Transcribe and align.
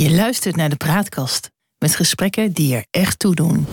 Je 0.00 0.10
luistert 0.10 0.56
naar 0.56 0.68
de 0.68 0.76
Praatkast 0.76 1.50
met 1.78 1.96
gesprekken 1.96 2.52
die 2.52 2.74
er 2.74 2.86
echt 2.90 3.18
toe 3.18 3.34
doen. 3.34 3.66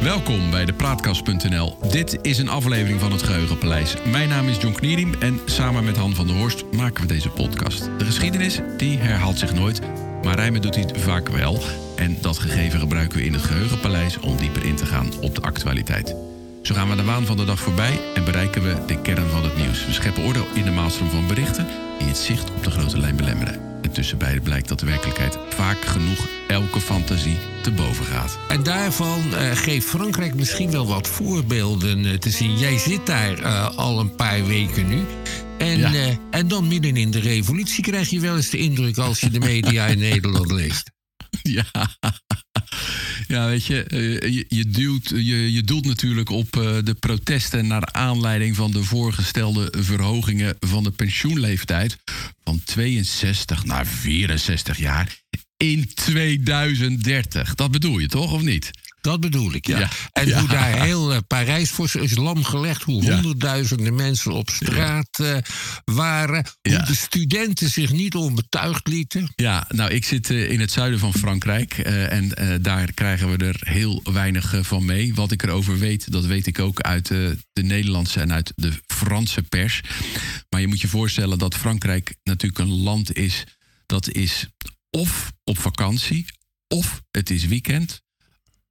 Welkom 0.00 0.50
bij 0.50 0.64
de 0.64 0.72
Praatkast.nl. 0.76 1.78
Dit 1.90 2.18
is 2.22 2.38
een 2.38 2.48
aflevering 2.48 3.00
van 3.00 3.12
het 3.12 3.22
Geheugenpaleis. 3.22 3.94
Mijn 4.10 4.28
naam 4.28 4.48
is 4.48 4.56
John 4.56 4.74
Knierim 4.74 5.14
en 5.14 5.40
samen 5.44 5.84
met 5.84 5.96
Han 5.96 6.14
van 6.14 6.26
der 6.26 6.36
Horst 6.36 6.64
maken 6.72 7.02
we 7.02 7.08
deze 7.08 7.30
podcast. 7.30 7.88
De 7.98 8.04
geschiedenis 8.04 8.60
die 8.76 8.98
herhaalt 8.98 9.38
zich 9.38 9.54
nooit, 9.54 9.80
maar 10.22 10.34
rijmen 10.34 10.62
doet 10.62 10.74
hij 10.74 10.88
vaak 10.94 11.28
wel. 11.28 11.62
En 11.96 12.16
dat 12.20 12.38
gegeven 12.38 12.80
gebruiken 12.80 13.18
we 13.18 13.24
in 13.24 13.32
het 13.32 13.42
Geheugenpaleis 13.42 14.18
om 14.18 14.36
dieper 14.36 14.64
in 14.64 14.76
te 14.76 14.86
gaan 14.86 15.08
op 15.20 15.34
de 15.34 15.42
actualiteit. 15.42 16.34
Zo 16.66 16.74
gaan 16.74 16.88
we 16.88 16.96
de 16.96 17.04
waan 17.04 17.26
van 17.26 17.36
de 17.36 17.44
dag 17.44 17.60
voorbij 17.60 18.00
en 18.14 18.24
bereiken 18.24 18.62
we 18.62 18.84
de 18.86 19.00
kern 19.00 19.30
van 19.30 19.44
het 19.44 19.56
nieuws. 19.56 19.86
We 19.86 19.92
scheppen 19.92 20.22
orde 20.22 20.44
in 20.54 20.64
de 20.64 20.70
maalstroom 20.70 21.10
van 21.10 21.26
berichten 21.26 21.66
die 21.98 22.08
het 22.08 22.16
zicht 22.16 22.50
op 22.50 22.64
de 22.64 22.70
grote 22.70 22.98
lijn 22.98 23.16
belemmeren. 23.16 23.60
En 23.82 23.92
tussen 23.92 24.18
beiden 24.18 24.42
blijkt 24.42 24.68
dat 24.68 24.80
de 24.80 24.86
werkelijkheid 24.86 25.38
vaak 25.48 25.84
genoeg 25.84 26.26
elke 26.48 26.80
fantasie 26.80 27.36
te 27.62 27.70
boven 27.70 28.04
gaat. 28.04 28.38
En 28.48 28.62
daarvan 28.62 29.22
uh, 29.32 29.50
geeft 29.52 29.86
Frankrijk 29.86 30.34
misschien 30.34 30.70
wel 30.70 30.86
wat 30.86 31.08
voorbeelden 31.08 32.04
uh, 32.04 32.14
te 32.14 32.30
zien. 32.30 32.58
Jij 32.58 32.78
zit 32.78 33.06
daar 33.06 33.40
uh, 33.40 33.76
al 33.76 34.00
een 34.00 34.14
paar 34.14 34.46
weken 34.46 34.88
nu. 34.88 35.04
En, 35.58 35.78
ja. 35.78 36.16
en 36.30 36.48
dan 36.48 36.68
midden 36.68 36.96
in 36.96 37.10
de 37.10 37.20
revolutie 37.20 37.82
krijg 37.82 38.10
je 38.10 38.20
wel 38.20 38.36
eens 38.36 38.50
de 38.50 38.58
indruk 38.58 38.98
als 38.98 39.20
je 39.20 39.30
de 39.30 39.38
media 39.38 39.86
in 39.86 39.98
Nederland 40.10 40.50
leest. 40.50 40.90
Ja. 41.42 41.64
Ja, 43.26 43.46
weet 43.46 43.64
je, 43.64 43.84
je, 44.30 44.44
je, 44.48 44.66
duwt, 44.68 45.08
je, 45.08 45.52
je 45.52 45.62
doelt 45.62 45.84
natuurlijk 45.84 46.30
op 46.30 46.52
de 46.84 46.96
protesten 47.00 47.66
naar 47.66 47.92
aanleiding 47.92 48.56
van 48.56 48.70
de 48.70 48.82
voorgestelde 48.82 49.72
verhogingen 49.78 50.56
van 50.60 50.82
de 50.82 50.90
pensioenleeftijd 50.90 51.96
van 52.44 52.60
62 52.64 53.64
naar 53.64 53.86
64 53.86 54.78
jaar 54.78 55.20
in 55.56 55.90
2030. 55.94 57.54
Dat 57.54 57.70
bedoel 57.70 57.98
je 57.98 58.08
toch, 58.08 58.32
of 58.32 58.42
niet? 58.42 58.70
Dat 59.06 59.20
bedoel 59.20 59.52
ik, 59.52 59.66
ja. 59.66 59.78
ja. 59.78 59.90
En 60.12 60.26
ja. 60.26 60.38
hoe 60.38 60.48
daar 60.48 60.82
heel 60.82 61.12
uh, 61.12 61.18
Parijs 61.26 61.70
voor 61.70 61.90
is 62.00 62.16
lam 62.16 62.44
gelegd. 62.44 62.82
Hoe 62.82 63.02
ja. 63.02 63.14
honderdduizenden 63.14 63.94
mensen 63.94 64.32
op 64.32 64.50
straat 64.50 65.18
uh, 65.20 65.36
waren. 65.84 66.46
Hoe 66.62 66.82
de 66.82 66.94
studenten 66.94 67.70
zich 67.70 67.92
niet 67.92 68.14
onbetuigd 68.14 68.88
lieten. 68.88 69.32
Ja, 69.34 69.66
nou, 69.68 69.90
ik 69.90 70.04
zit 70.04 70.30
uh, 70.30 70.50
in 70.50 70.60
het 70.60 70.70
zuiden 70.70 70.98
van 70.98 71.14
Frankrijk. 71.14 71.78
en 71.78 72.28
daar 72.62 72.92
krijgen 72.92 73.30
we 73.30 73.44
er 73.44 73.56
heel 73.60 74.00
weinig 74.12 74.54
van 74.60 74.84
mee. 74.84 75.14
Wat 75.14 75.32
ik 75.32 75.42
erover 75.42 75.78
weet, 75.78 76.12
dat 76.12 76.24
weet 76.24 76.46
ik 76.46 76.58
ook 76.58 76.80
uit 76.80 77.08
de 77.08 77.62
Nederlandse 77.62 78.20
en 78.20 78.32
uit 78.32 78.52
de 78.54 78.72
Franse 78.86 79.42
pers. 79.42 79.80
Maar 80.48 80.60
je 80.60 80.66
moet 80.66 80.80
je 80.80 80.88
voorstellen 80.88 81.38
dat 81.38 81.54
Frankrijk 81.54 82.16
natuurlijk 82.22 82.60
een 82.60 82.82
land 82.82 83.16
is... 83.16 83.44
dat 83.86 84.10
is 84.10 84.46
of 84.90 85.32
op 85.44 85.58
vakantie, 85.58 86.26
of 86.68 87.02
het 87.10 87.30
is 87.30 87.44
weekend, 87.44 88.04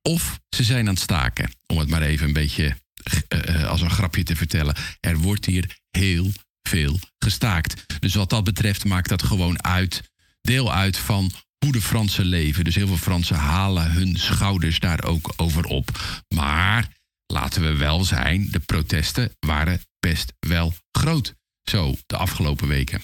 of 0.08 0.40
ze 0.50 0.64
zijn 0.64 0.88
aan 0.88 0.94
het 0.94 1.04
staken. 1.04 1.52
Om 1.68 1.78
het 1.78 1.90
maar 1.90 2.02
even 2.02 2.28
een 2.28 2.34
beetje 2.34 2.78
uh, 3.30 3.70
als 3.70 3.82
een 3.82 3.90
grapje 3.90 4.24
te 4.24 4.36
vertellen. 4.36 4.76
Er 5.00 5.18
wordt 5.18 5.46
hier 5.46 5.78
heel 5.92 6.32
veel 6.62 7.00
gestaakt. 7.18 8.00
Dus 8.00 8.16
wat 8.16 8.30
dat 8.30 8.44
betreft 8.44 8.86
maakt 8.86 9.10
dat 9.10 9.24
gewoon 9.24 9.64
uit, 9.64 10.12
deel 10.42 10.74
uit 10.74 10.98
van 10.98 11.32
hoe 11.58 11.72
de 11.72 11.82
Fransen 11.82 12.26
leven. 12.26 12.64
Dus 12.64 12.76
heel 12.76 12.88
veel 12.88 12.98
Fransen 12.98 13.36
halen 13.36 13.92
hun 13.92 14.18
schouders 14.18 14.80
daar 14.80 15.04
ook 15.04 15.34
over 15.36 15.66
op. 15.66 16.00
Maar 16.36 16.88
laten 17.26 17.62
we 17.62 17.76
wel 17.76 18.04
zijn, 18.04 18.48
de 18.52 18.60
protesten 18.60 19.32
waren 19.40 19.82
best 20.00 20.34
wel 20.40 20.74
groot. 20.92 21.34
Zo 21.64 21.96
de 22.06 22.18
afgelopen 22.18 22.68
weken. 22.68 23.02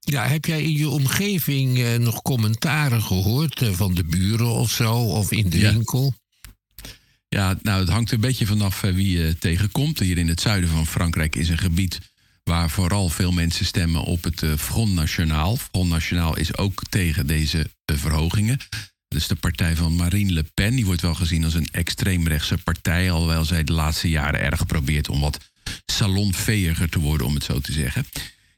Ja, 0.00 0.26
heb 0.26 0.44
jij 0.44 0.62
in 0.62 0.72
je 0.72 0.88
omgeving 0.88 1.78
uh, 1.78 1.94
nog 1.94 2.22
commentaren 2.22 3.02
gehoord 3.02 3.60
uh, 3.60 3.70
van 3.70 3.94
de 3.94 4.04
buren 4.04 4.50
of 4.50 4.70
zo, 4.70 4.94
of 4.94 5.32
in 5.32 5.50
de 5.50 5.58
ja. 5.58 5.72
winkel? 5.72 6.14
Ja, 7.28 7.58
nou, 7.62 7.80
het 7.80 7.88
hangt 7.88 8.12
een 8.12 8.20
beetje 8.20 8.46
vanaf 8.46 8.82
uh, 8.82 8.94
wie 8.94 9.18
je 9.18 9.38
tegenkomt. 9.38 9.98
Hier 9.98 10.18
in 10.18 10.28
het 10.28 10.40
zuiden 10.40 10.70
van 10.70 10.86
Frankrijk 10.86 11.36
is 11.36 11.48
een 11.48 11.58
gebied 11.58 11.98
waar 12.44 12.70
vooral 12.70 13.08
veel 13.08 13.32
mensen 13.32 13.66
stemmen 13.66 14.02
op 14.02 14.24
het 14.24 14.44
Front 14.56 14.92
National. 14.92 15.56
Front 15.56 15.90
National 15.90 16.36
is 16.36 16.56
ook 16.56 16.82
tegen 16.88 17.26
deze 17.26 17.70
verhogingen. 17.84 18.58
Dus 19.14 19.26
de 19.26 19.34
partij 19.34 19.76
van 19.76 19.96
Marine 19.96 20.32
Le 20.32 20.44
Pen, 20.54 20.74
die 20.74 20.84
wordt 20.84 21.00
wel 21.00 21.14
gezien 21.14 21.44
als 21.44 21.54
een 21.54 21.68
extreemrechtse 21.70 22.58
partij, 22.58 23.10
alhoewel 23.10 23.44
zij 23.44 23.64
de 23.64 23.72
laatste 23.72 24.08
jaren 24.08 24.40
erg 24.40 24.66
probeert 24.66 25.08
om 25.08 25.20
wat 25.20 25.38
salonveeriger 25.86 26.88
te 26.88 26.98
worden, 26.98 27.26
om 27.26 27.34
het 27.34 27.44
zo 27.44 27.60
te 27.60 27.72
zeggen. 27.72 28.06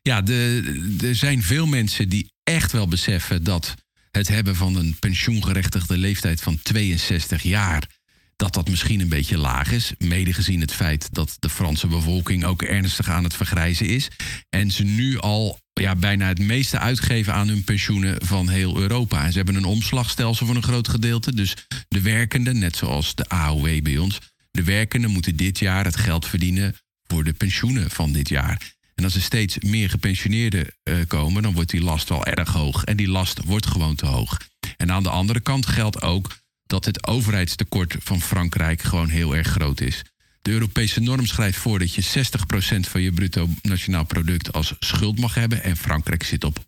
Ja, 0.03 0.27
er 0.27 1.15
zijn 1.15 1.43
veel 1.43 1.67
mensen 1.67 2.09
die 2.09 2.33
echt 2.43 2.73
wel 2.73 2.89
beseffen 2.89 3.45
dat 3.45 3.75
het 4.11 4.29
hebben 4.29 4.57
van 4.57 4.77
een 4.77 4.97
pensioengerechtigde 4.99 5.97
leeftijd 5.97 6.41
van 6.41 6.63
62 6.63 7.43
jaar, 7.43 7.89
dat 8.37 8.55
dat 8.55 8.69
misschien 8.69 9.01
een 9.01 9.09
beetje 9.09 9.39
laag 9.39 9.73
is. 9.73 9.93
Mede 9.99 10.33
gezien 10.33 10.61
het 10.61 10.73
feit 10.73 11.09
dat 11.15 11.37
de 11.39 11.49
Franse 11.49 11.87
bevolking 11.87 12.45
ook 12.45 12.63
ernstig 12.63 13.09
aan 13.09 13.25
het 13.25 13.35
vergrijzen 13.35 13.87
is. 13.87 14.09
En 14.49 14.71
ze 14.71 14.85
nu 14.85 15.19
al 15.19 15.61
ja, 15.73 15.97
bijna 15.97 16.29
het 16.29 16.39
meeste 16.39 16.79
uitgeven 16.79 17.35
aan 17.35 17.49
hun 17.49 17.65
pensioenen 17.65 18.27
van 18.27 18.49
heel 18.49 18.79
Europa. 18.79 19.25
En 19.25 19.31
ze 19.31 19.37
hebben 19.37 19.55
een 19.55 19.65
omslagstelsel 19.65 20.47
voor 20.47 20.57
een 20.57 20.63
groot 20.63 20.89
gedeelte. 20.89 21.35
Dus 21.35 21.55
de 21.89 22.01
werkenden, 22.01 22.59
net 22.59 22.77
zoals 22.77 23.15
de 23.15 23.29
AOW 23.29 23.83
bij 23.83 23.99
ons, 23.99 24.19
de 24.51 24.65
werkenden 24.65 25.11
moeten 25.11 25.37
dit 25.37 25.59
jaar 25.59 25.85
het 25.85 25.97
geld 25.97 26.27
verdienen 26.27 26.75
voor 27.07 27.25
de 27.25 27.33
pensioenen 27.33 27.91
van 27.91 28.13
dit 28.13 28.29
jaar. 28.29 28.73
En 29.03 29.09
als 29.09 29.17
er 29.17 29.23
steeds 29.23 29.59
meer 29.59 29.91
gepensioneerden 29.91 30.67
uh, 30.85 30.97
komen, 31.07 31.43
dan 31.43 31.53
wordt 31.53 31.71
die 31.71 31.83
last 31.83 32.09
wel 32.09 32.25
erg 32.25 32.53
hoog. 32.53 32.85
En 32.85 32.97
die 32.97 33.09
last 33.09 33.45
wordt 33.45 33.67
gewoon 33.67 33.95
te 33.95 34.07
hoog. 34.07 34.37
En 34.77 34.93
aan 34.93 35.03
de 35.03 35.09
andere 35.09 35.41
kant 35.41 35.67
geldt 35.67 36.03
ook 36.03 36.37
dat 36.67 36.85
het 36.85 37.07
overheidstekort 37.07 37.97
van 37.99 38.21
Frankrijk 38.21 38.83
gewoon 38.83 39.09
heel 39.09 39.37
erg 39.37 39.49
groot 39.49 39.81
is. 39.81 40.03
De 40.43 40.51
Europese 40.51 41.01
norm 41.01 41.27
schrijft 41.27 41.59
voor 41.59 41.79
dat 41.79 41.95
je 41.95 42.03
60% 42.03 42.81
van 42.81 43.01
je 43.01 43.13
bruto 43.13 43.49
nationaal 43.63 44.05
product 44.05 44.53
als 44.53 44.75
schuld 44.79 45.19
mag 45.19 45.35
hebben. 45.35 45.63
En 45.63 45.77
Frankrijk 45.77 46.23
zit 46.23 46.45
op 46.45 46.59
115%. 46.59 46.63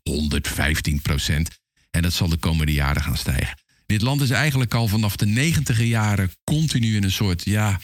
En 1.90 2.02
dat 2.02 2.12
zal 2.12 2.28
de 2.28 2.36
komende 2.36 2.72
jaren 2.72 3.02
gaan 3.02 3.16
stijgen. 3.16 3.58
Dit 3.86 4.02
land 4.02 4.20
is 4.20 4.30
eigenlijk 4.30 4.74
al 4.74 4.88
vanaf 4.88 5.16
de 5.16 5.26
negentiger 5.26 5.84
jaren 5.84 6.30
continu 6.44 6.96
in 6.96 7.04
een 7.04 7.12
soort, 7.12 7.44
ja, 7.44 7.80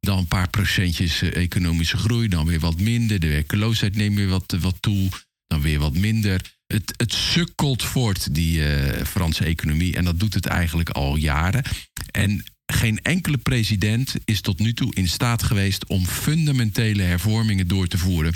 dan 0.00 0.18
een 0.18 0.26
paar 0.26 0.50
procentjes 0.50 1.22
economische 1.22 1.96
groei, 1.96 2.28
dan 2.28 2.46
weer 2.46 2.60
wat 2.60 2.80
minder. 2.80 3.20
De 3.20 3.28
werkeloosheid 3.28 3.96
neemt 3.96 4.16
weer 4.16 4.28
wat, 4.28 4.56
wat 4.60 4.76
toe, 4.80 5.08
dan 5.46 5.60
weer 5.60 5.78
wat 5.78 5.94
minder. 5.94 6.56
Het, 6.66 6.94
het 6.96 7.12
sukkelt 7.12 7.82
voort, 7.82 8.34
die 8.34 8.58
uh, 8.58 9.04
Franse 9.04 9.44
economie. 9.44 9.96
En 9.96 10.04
dat 10.04 10.20
doet 10.20 10.34
het 10.34 10.46
eigenlijk 10.46 10.90
al 10.90 11.16
jaren. 11.16 11.62
En 12.10 12.44
geen 12.66 12.98
enkele 13.02 13.38
president 13.38 14.14
is 14.24 14.40
tot 14.40 14.58
nu 14.58 14.72
toe 14.72 14.94
in 14.94 15.08
staat 15.08 15.42
geweest 15.42 15.86
om 15.86 16.06
fundamentele 16.06 17.02
hervormingen 17.02 17.68
door 17.68 17.86
te 17.86 17.98
voeren 17.98 18.34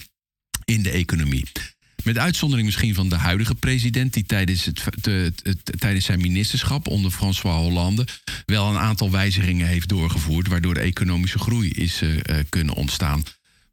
in 0.65 0.83
de 0.83 0.91
economie. 0.91 1.45
Met 2.05 2.19
uitzondering 2.19 2.67
misschien 2.67 2.95
van 2.95 3.09
de 3.09 3.17
huidige 3.17 3.55
president, 3.55 4.13
die 4.13 4.25
tijdens, 4.25 4.65
het, 4.65 5.79
tijdens 5.79 6.05
zijn 6.05 6.21
ministerschap 6.21 6.89
onder 6.89 7.11
François 7.11 7.57
Hollande 7.57 8.07
wel 8.47 8.69
een 8.69 8.79
aantal 8.79 9.11
wijzigingen 9.11 9.67
heeft 9.67 9.89
doorgevoerd, 9.89 10.49
waardoor 10.49 10.77
economische 10.77 11.39
groei 11.39 11.71
is 11.71 12.03
uh, 12.03 12.19
kunnen 12.49 12.75
ontstaan. 12.75 13.23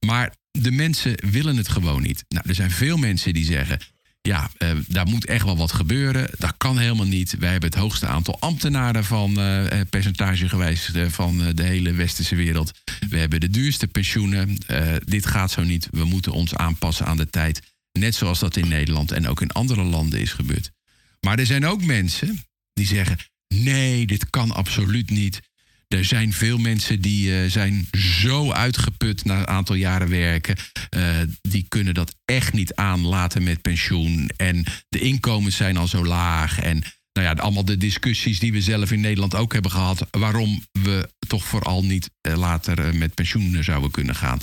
Maar 0.05 0.33
de 0.51 0.71
mensen 0.71 1.15
willen 1.29 1.57
het 1.57 1.67
gewoon 1.67 2.01
niet. 2.01 2.23
Nou, 2.27 2.43
er 2.47 2.55
zijn 2.55 2.71
veel 2.71 2.97
mensen 2.97 3.33
die 3.33 3.45
zeggen. 3.45 3.79
Ja, 4.21 4.49
uh, 4.57 4.69
daar 4.87 5.07
moet 5.07 5.25
echt 5.25 5.45
wel 5.45 5.57
wat 5.57 5.71
gebeuren. 5.71 6.29
Dat 6.37 6.53
kan 6.57 6.77
helemaal 6.77 7.05
niet. 7.05 7.35
Wij 7.39 7.51
hebben 7.51 7.69
het 7.69 7.79
hoogste 7.79 8.07
aantal 8.07 8.39
ambtenaren 8.39 9.05
van 9.05 9.39
uh, 9.39 9.63
percentagegewijs 9.89 10.91
van 11.07 11.51
de 11.53 11.63
hele 11.63 11.91
westerse 11.91 12.35
wereld. 12.35 12.71
We 13.09 13.17
hebben 13.17 13.39
de 13.39 13.49
duurste 13.49 13.87
pensioenen. 13.87 14.57
dit 14.99 15.25
gaat 15.25 15.51
zo 15.51 15.63
niet. 15.63 15.87
We 15.91 16.03
moeten 16.03 16.31
ons 16.31 16.55
aanpassen 16.55 17.05
aan 17.05 17.17
de 17.17 17.29
tijd. 17.29 17.61
Net 17.91 18.15
zoals 18.15 18.39
dat 18.39 18.55
in 18.55 18.67
Nederland 18.67 19.11
en 19.11 19.27
ook 19.27 19.41
in 19.41 19.51
andere 19.51 19.83
landen 19.83 20.19
is 20.19 20.31
gebeurd. 20.31 20.71
Maar 21.19 21.39
er 21.39 21.45
zijn 21.45 21.65
ook 21.65 21.83
mensen 21.83 22.43
die 22.73 22.85
zeggen: 22.85 23.17
nee, 23.47 24.05
dit 24.05 24.29
kan 24.29 24.51
absoluut 24.51 25.09
niet. 25.09 25.39
Er 25.87 26.05
zijn 26.05 26.33
veel 26.33 26.57
mensen 26.57 27.01
die 27.01 27.29
uh, 27.29 27.49
zijn 27.49 27.87
zo 27.97 28.51
uitgeput 28.51 29.25
na 29.25 29.39
een 29.39 29.47
aantal 29.47 29.75
jaren 29.75 30.09
werken. 30.09 30.55
Uh, 30.95 31.17
die 31.41 31.65
kunnen 31.67 31.93
dat 31.93 32.15
echt 32.25 32.53
niet 32.53 32.75
aanlaten 32.75 33.43
met 33.43 33.61
pensioen. 33.61 34.29
En 34.37 34.63
de 34.89 34.99
inkomens 34.99 35.55
zijn 35.55 35.77
al 35.77 35.87
zo 35.87 36.05
laag. 36.05 36.59
En 36.59 36.83
nou 37.13 37.27
ja, 37.27 37.41
allemaal 37.41 37.65
de 37.65 37.77
discussies 37.77 38.39
die 38.39 38.51
we 38.51 38.61
zelf 38.61 38.91
in 38.91 38.99
Nederland 38.99 39.35
ook 39.35 39.53
hebben 39.53 39.71
gehad. 39.71 40.07
Waarom 40.11 40.63
we 40.71 41.09
toch 41.27 41.45
vooral 41.45 41.83
niet 41.83 42.09
uh, 42.27 42.37
later 42.37 42.95
met 42.95 43.13
pensioen 43.13 43.63
zouden 43.63 43.91
kunnen 43.91 44.15
gaan. 44.15 44.39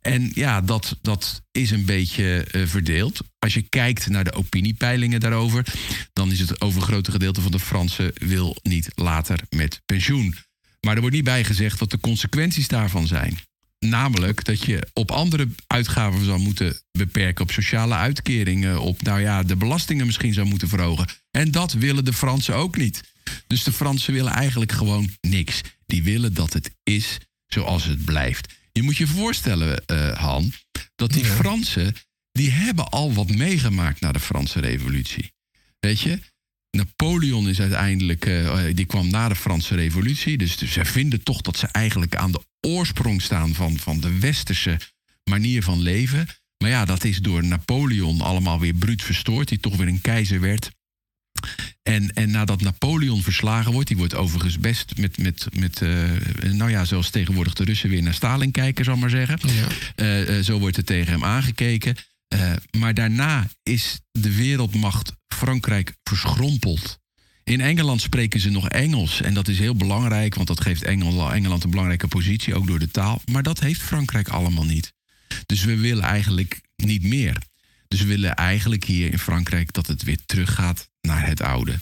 En 0.00 0.30
ja, 0.34 0.60
dat, 0.60 0.98
dat 1.02 1.42
is 1.50 1.70
een 1.70 1.84
beetje 1.84 2.46
uh, 2.52 2.66
verdeeld. 2.66 3.20
Als 3.38 3.54
je 3.54 3.62
kijkt 3.62 4.08
naar 4.08 4.24
de 4.24 4.32
opiniepeilingen 4.32 5.20
daarover, 5.20 5.64
dan 6.12 6.30
is 6.30 6.40
het 6.40 6.60
overgrote 6.60 7.10
gedeelte 7.10 7.40
van 7.40 7.50
de 7.50 7.58
Fransen 7.58 8.12
wil 8.14 8.56
niet 8.62 8.88
later 8.94 9.40
met 9.50 9.80
pensioen. 9.86 10.34
Maar 10.80 10.94
er 10.94 11.00
wordt 11.00 11.16
niet 11.16 11.24
bij 11.24 11.44
gezegd 11.44 11.78
wat 11.78 11.90
de 11.90 12.00
consequenties 12.00 12.68
daarvan 12.68 13.06
zijn. 13.06 13.38
Namelijk 13.78 14.44
dat 14.44 14.64
je 14.64 14.88
op 14.92 15.10
andere 15.10 15.48
uitgaven 15.66 16.24
zou 16.24 16.38
moeten 16.38 16.80
beperken, 16.92 17.44
op 17.44 17.50
sociale 17.50 17.94
uitkeringen, 17.94 18.80
op 18.80 19.02
nou 19.02 19.20
ja, 19.20 19.42
de 19.42 19.56
belastingen 19.56 20.06
misschien 20.06 20.32
zou 20.32 20.46
moeten 20.46 20.68
verhogen. 20.68 21.06
En 21.30 21.50
dat 21.50 21.72
willen 21.72 22.04
de 22.04 22.12
Fransen 22.12 22.54
ook 22.54 22.76
niet. 22.76 23.02
Dus 23.46 23.62
de 23.64 23.72
Fransen 23.72 24.12
willen 24.12 24.32
eigenlijk 24.32 24.72
gewoon 24.72 25.10
niks. 25.20 25.60
Die 25.86 26.02
willen 26.02 26.34
dat 26.34 26.52
het 26.52 26.70
is 26.82 27.18
zoals 27.46 27.84
het 27.84 28.04
blijft. 28.04 28.59
Je 28.80 28.86
moet 28.86 28.96
je 28.96 29.06
voorstellen, 29.06 29.82
uh, 29.92 30.18
Han, 30.18 30.52
dat 30.94 31.12
die 31.12 31.24
Fransen, 31.24 31.94
die 32.32 32.50
hebben 32.50 32.88
al 32.88 33.12
wat 33.12 33.28
meegemaakt 33.28 34.00
na 34.00 34.12
de 34.12 34.20
Franse 34.20 34.60
Revolutie. 34.60 35.32
Weet 35.80 36.00
je, 36.00 36.18
Napoleon 36.70 37.48
is 37.48 37.60
uiteindelijk, 37.60 38.26
uh, 38.26 38.64
die 38.74 38.84
kwam 38.84 39.10
na 39.10 39.28
de 39.28 39.36
Franse 39.36 39.74
Revolutie. 39.74 40.38
Dus, 40.38 40.56
dus 40.56 40.72
ze 40.72 40.84
vinden 40.84 41.22
toch 41.22 41.40
dat 41.40 41.56
ze 41.56 41.66
eigenlijk 41.66 42.16
aan 42.16 42.32
de 42.32 42.42
oorsprong 42.60 43.22
staan 43.22 43.54
van, 43.54 43.78
van 43.78 44.00
de 44.00 44.18
westerse 44.18 44.78
manier 45.30 45.62
van 45.62 45.80
leven. 45.80 46.26
Maar 46.58 46.70
ja, 46.70 46.84
dat 46.84 47.04
is 47.04 47.18
door 47.18 47.44
Napoleon 47.44 48.20
allemaal 48.20 48.60
weer 48.60 48.74
bruut 48.74 49.02
verstoord, 49.02 49.48
die 49.48 49.60
toch 49.60 49.76
weer 49.76 49.88
een 49.88 50.00
keizer 50.00 50.40
werd. 50.40 50.70
En, 51.82 52.12
en 52.12 52.30
nadat 52.30 52.60
Napoleon 52.60 53.22
verslagen 53.22 53.72
wordt, 53.72 53.88
die 53.88 53.96
wordt 53.96 54.14
overigens 54.14 54.58
best 54.58 54.96
met, 54.96 55.18
met, 55.18 55.46
met 55.52 55.80
uh, 55.80 56.10
nou 56.52 56.70
ja, 56.70 56.84
zoals 56.84 57.10
tegenwoordig 57.10 57.54
de 57.54 57.64
Russen 57.64 57.90
weer 57.90 58.02
naar 58.02 58.14
Stalin 58.14 58.50
kijken, 58.50 58.84
zal 58.84 58.96
maar 58.96 59.10
zeggen. 59.10 59.38
Ja. 59.96 60.26
Uh, 60.28 60.44
zo 60.44 60.58
wordt 60.58 60.76
er 60.76 60.84
tegen 60.84 61.12
hem 61.12 61.24
aangekeken. 61.24 61.96
Maar 62.78 62.94
daarna 62.94 63.48
is 63.62 64.00
de 64.12 64.34
wereldmacht 64.36 65.12
Frankrijk 65.26 65.94
verschrompeld. 66.02 66.98
In 67.44 67.60
Engeland 67.60 68.00
spreken 68.00 68.40
ze 68.40 68.50
nog 68.50 68.68
Engels. 68.68 69.20
En 69.20 69.34
dat 69.34 69.48
is 69.48 69.58
heel 69.58 69.74
belangrijk, 69.74 70.34
want 70.34 70.48
dat 70.48 70.60
geeft 70.60 70.82
Engeland 70.82 71.64
een 71.64 71.70
belangrijke 71.70 72.08
positie, 72.08 72.54
ook 72.54 72.66
door 72.66 72.78
de 72.78 72.90
taal. 72.90 73.22
Maar 73.30 73.42
dat 73.42 73.60
heeft 73.60 73.80
Frankrijk 73.80 74.28
allemaal 74.28 74.64
niet. 74.64 74.92
Dus 75.46 75.64
we 75.64 75.76
willen 75.76 76.04
eigenlijk 76.04 76.60
niet 76.76 77.02
meer. 77.02 77.36
Dus 77.90 78.00
we 78.00 78.06
willen 78.06 78.34
eigenlijk 78.34 78.84
hier 78.84 79.12
in 79.12 79.18
Frankrijk 79.18 79.72
dat 79.72 79.86
het 79.86 80.02
weer 80.02 80.18
teruggaat 80.26 80.88
naar 81.00 81.26
het 81.26 81.42
oude. 81.42 81.78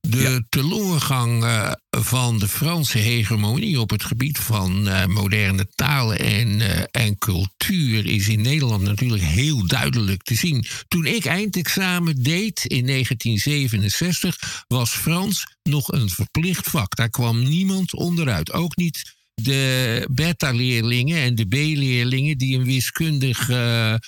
De 0.00 0.18
ja. 0.18 0.40
teleurgang 0.48 1.44
uh, 1.44 1.72
van 1.90 2.38
de 2.38 2.48
Franse 2.48 2.98
hegemonie 2.98 3.80
op 3.80 3.90
het 3.90 4.04
gebied 4.04 4.38
van 4.38 4.88
uh, 4.88 5.06
moderne 5.06 5.68
talen 5.74 6.18
en, 6.18 6.48
uh, 6.48 6.82
en 6.90 7.18
cultuur 7.18 8.06
is 8.06 8.28
in 8.28 8.40
Nederland 8.40 8.82
natuurlijk 8.82 9.22
heel 9.22 9.66
duidelijk 9.66 10.22
te 10.22 10.34
zien. 10.34 10.64
Toen 10.88 11.06
ik 11.06 11.24
eindexamen 11.24 12.22
deed 12.22 12.64
in 12.64 12.86
1967 12.86 14.64
was 14.66 14.90
Frans 14.90 15.56
nog 15.62 15.92
een 15.92 16.10
verplicht 16.10 16.70
vak. 16.70 16.96
Daar 16.96 17.10
kwam 17.10 17.42
niemand 17.42 17.94
onderuit. 17.94 18.52
Ook 18.52 18.76
niet 18.76 19.14
de 19.34 20.08
beta-leerlingen 20.10 21.22
en 21.22 21.34
de 21.34 21.46
B-leerlingen 21.46 22.38
die 22.38 22.58
een 22.58 22.64
wiskundige 22.64 24.00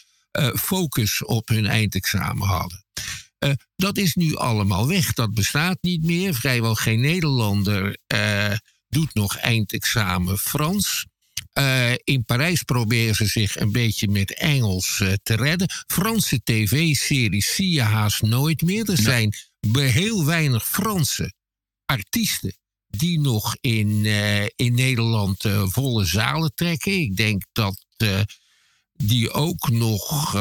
focus 0.57 1.25
op 1.25 1.49
hun 1.49 1.67
eindexamen 1.67 2.47
hadden. 2.47 2.85
Uh, 3.39 3.51
dat 3.77 3.97
is 3.97 4.15
nu 4.15 4.37
allemaal 4.37 4.89
weg. 4.89 5.13
Dat 5.13 5.35
bestaat 5.35 5.79
niet 5.81 6.03
meer. 6.03 6.35
Vrijwel 6.35 6.75
geen 6.75 7.01
Nederlander 7.01 7.99
uh, 8.15 8.53
doet 8.89 9.15
nog 9.15 9.37
eindexamen 9.37 10.39
Frans. 10.39 11.07
Uh, 11.59 11.93
in 12.05 12.25
Parijs 12.25 12.63
proberen 12.63 13.15
ze 13.15 13.27
zich 13.27 13.61
een 13.61 13.73
beetje 13.73 14.09
met 14.09 14.35
Engels 14.35 14.97
te 15.23 15.37
redden. 15.37 15.69
Franse 15.87 16.41
tv-series 16.45 17.55
zie 17.55 17.71
je 17.71 17.83
haast 17.83 18.23
nooit 18.23 18.63
meer. 18.63 18.91
Er 18.91 18.99
zijn 18.99 19.35
heel 19.73 20.25
weinig 20.25 20.69
Franse 20.69 21.33
artiesten 21.85 22.57
die 22.87 23.21
nog 23.21 23.57
in, 23.61 24.05
in 24.57 24.75
Nederland 24.75 25.45
volle 25.65 26.05
zalen 26.05 26.55
trekken. 26.55 27.01
Ik 27.01 27.17
denk 27.17 27.43
dat 27.53 27.85
die 28.97 29.33
ook 29.33 29.71
nog 29.71 30.35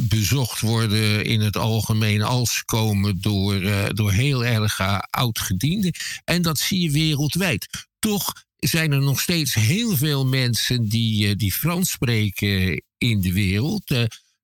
bezocht 0.00 0.60
worden 0.60 1.24
in 1.24 1.40
het 1.40 1.56
algemeen 1.56 2.22
als 2.22 2.64
komen 2.64 3.20
door, 3.20 3.62
uh, 3.62 3.84
door 3.88 4.12
heel 4.12 4.44
erg 4.44 4.80
uh, 4.80 4.98
oud-gedienden. 5.10 5.94
En 6.24 6.42
dat 6.42 6.58
zie 6.58 6.80
je 6.80 6.90
wereldwijd. 6.90 7.86
Toch 7.98 8.32
zijn 8.56 8.92
er 8.92 9.00
nog 9.00 9.20
steeds 9.20 9.54
heel 9.54 9.96
veel 9.96 10.26
mensen 10.26 10.88
die, 10.88 11.36
die 11.36 11.52
Frans 11.52 11.90
spreken 11.90 12.82
in 12.98 13.20
de 13.20 13.32
wereld. 13.32 13.94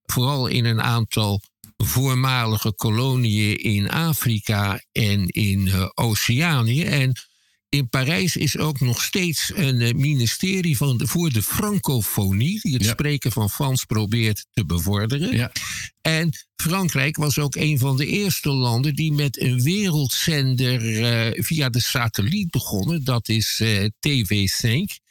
vooral 0.05 0.47
in 0.47 0.65
een 0.65 0.83
aantal 0.83 1.43
voormalige 1.77 2.73
koloniën 2.75 3.57
in 3.57 3.91
Afrika 3.91 4.83
en 4.93 5.27
in 5.27 5.91
Oceanië. 5.95 6.83
En 6.83 7.13
in 7.69 7.89
Parijs 7.89 8.37
is 8.37 8.59
ook 8.59 8.81
nog 8.81 9.03
steeds 9.03 9.53
een 9.55 9.81
eh, 9.81 9.95
ministerie 9.95 10.77
van 10.77 10.97
de, 10.97 11.07
voor 11.07 11.31
de 11.31 11.43
francofonie, 11.43 12.61
die 12.63 12.75
het 12.75 12.87
spreken 12.87 13.33
van 13.33 13.51
Frans 13.51 13.85
probeert 13.85 14.47
te 14.53 14.67
bevorderen. 14.67 15.37
Ja. 15.37 15.53
En 16.01 16.31
Frankrijk 16.57 17.17
was 17.17 17.39
ook 17.39 17.57
een 17.57 17.79
van 17.79 17.97
de 17.97 18.07
eerste 18.07 18.51
landen 18.51 18.95
die 18.95 19.13
met 19.13 19.41
een 19.41 19.63
wereldzender 19.63 20.83
uh, 20.83 21.45
via 21.45 21.69
de 21.69 21.81
satelliet 21.81 22.51
begonnen. 22.51 23.05
Dat 23.05 23.29
is 23.29 23.61
uh, 23.63 23.85
eh, 23.85 23.91
TV5. 24.09 25.07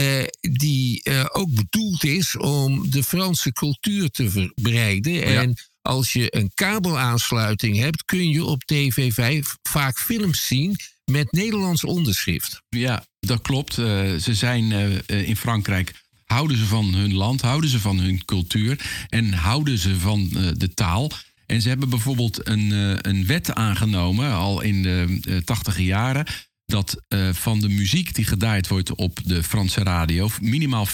Uh, 0.00 0.24
die 0.40 1.02
ook 1.32 1.54
bedoeld 1.54 2.04
is 2.04 2.36
om 2.36 2.90
de 2.90 3.02
Franse 3.02 3.52
cultuur 3.52 4.10
te 4.10 4.30
verbreiden. 4.30 5.12
Ja. 5.12 5.22
En 5.22 5.54
als 5.82 6.12
je 6.12 6.36
een 6.36 6.50
kabelaansluiting 6.54 7.76
hebt, 7.78 8.04
kun 8.04 8.28
je 8.28 8.44
op 8.44 8.62
TV5 8.72 9.38
vaak 9.62 9.98
films 9.98 10.46
zien 10.46 10.76
met 11.04 11.32
Nederlands 11.32 11.84
onderschrift. 11.84 12.62
Ja, 12.68 13.04
dat 13.20 13.42
klopt. 13.42 13.78
Uh, 13.78 13.86
ze 14.14 14.34
zijn 14.34 14.70
uh, 14.70 15.28
in 15.28 15.36
Frankrijk. 15.36 16.02
Houden 16.24 16.56
ze 16.56 16.64
van 16.64 16.94
hun 16.94 17.14
land, 17.14 17.40
houden 17.40 17.70
ze 17.70 17.80
van 17.80 17.98
hun 17.98 18.24
cultuur 18.24 19.04
en 19.08 19.32
houden 19.32 19.78
ze 19.78 19.98
van 19.98 20.28
de 20.56 20.74
taal. 20.74 21.10
En 21.46 21.62
ze 21.62 21.68
hebben 21.68 21.88
bijvoorbeeld 21.88 22.48
een, 22.48 22.70
een 23.08 23.26
wet 23.26 23.54
aangenomen, 23.54 24.32
al 24.32 24.60
in 24.60 24.82
de 24.82 25.42
tachtige 25.44 25.84
jaren, 25.84 26.26
dat 26.66 26.96
van 27.32 27.60
de 27.60 27.68
muziek 27.68 28.14
die 28.14 28.24
gedaaid 28.24 28.68
wordt 28.68 28.94
op 28.94 29.20
de 29.24 29.42
Franse 29.42 29.82
radio, 29.82 30.30
minimaal 30.40 30.86
40% 30.86 30.90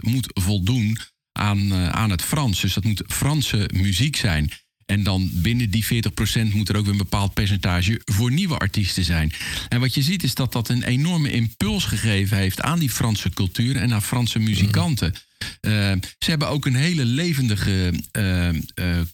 moet 0.00 0.30
voldoen 0.34 0.98
aan, 1.32 1.74
aan 1.74 2.10
het 2.10 2.22
Frans. 2.22 2.60
Dus 2.60 2.74
dat 2.74 2.84
moet 2.84 3.02
Franse 3.06 3.70
muziek 3.72 4.16
zijn. 4.16 4.50
En 4.86 5.02
dan 5.02 5.30
binnen 5.32 5.70
die 5.70 5.84
40% 5.84 5.88
moet 6.54 6.68
er 6.68 6.76
ook 6.76 6.84
weer 6.84 6.92
een 6.92 6.98
bepaald 6.98 7.34
percentage 7.34 8.00
voor 8.04 8.32
nieuwe 8.32 8.58
artiesten 8.58 9.04
zijn. 9.04 9.32
En 9.68 9.80
wat 9.80 9.94
je 9.94 10.02
ziet 10.02 10.22
is 10.22 10.34
dat 10.34 10.52
dat 10.52 10.68
een 10.68 10.82
enorme 10.82 11.30
impuls 11.30 11.84
gegeven 11.84 12.36
heeft 12.36 12.60
aan 12.60 12.78
die 12.78 12.90
Franse 12.90 13.30
cultuur 13.30 13.76
en 13.76 13.92
aan 13.92 14.02
Franse 14.02 14.38
muzikanten. 14.38 15.14
Uh, 15.60 15.72
ze 16.18 16.30
hebben 16.30 16.48
ook 16.48 16.66
een 16.66 16.74
hele 16.74 17.04
levendige 17.04 17.92
uh, 18.12 18.52
uh, 18.52 18.60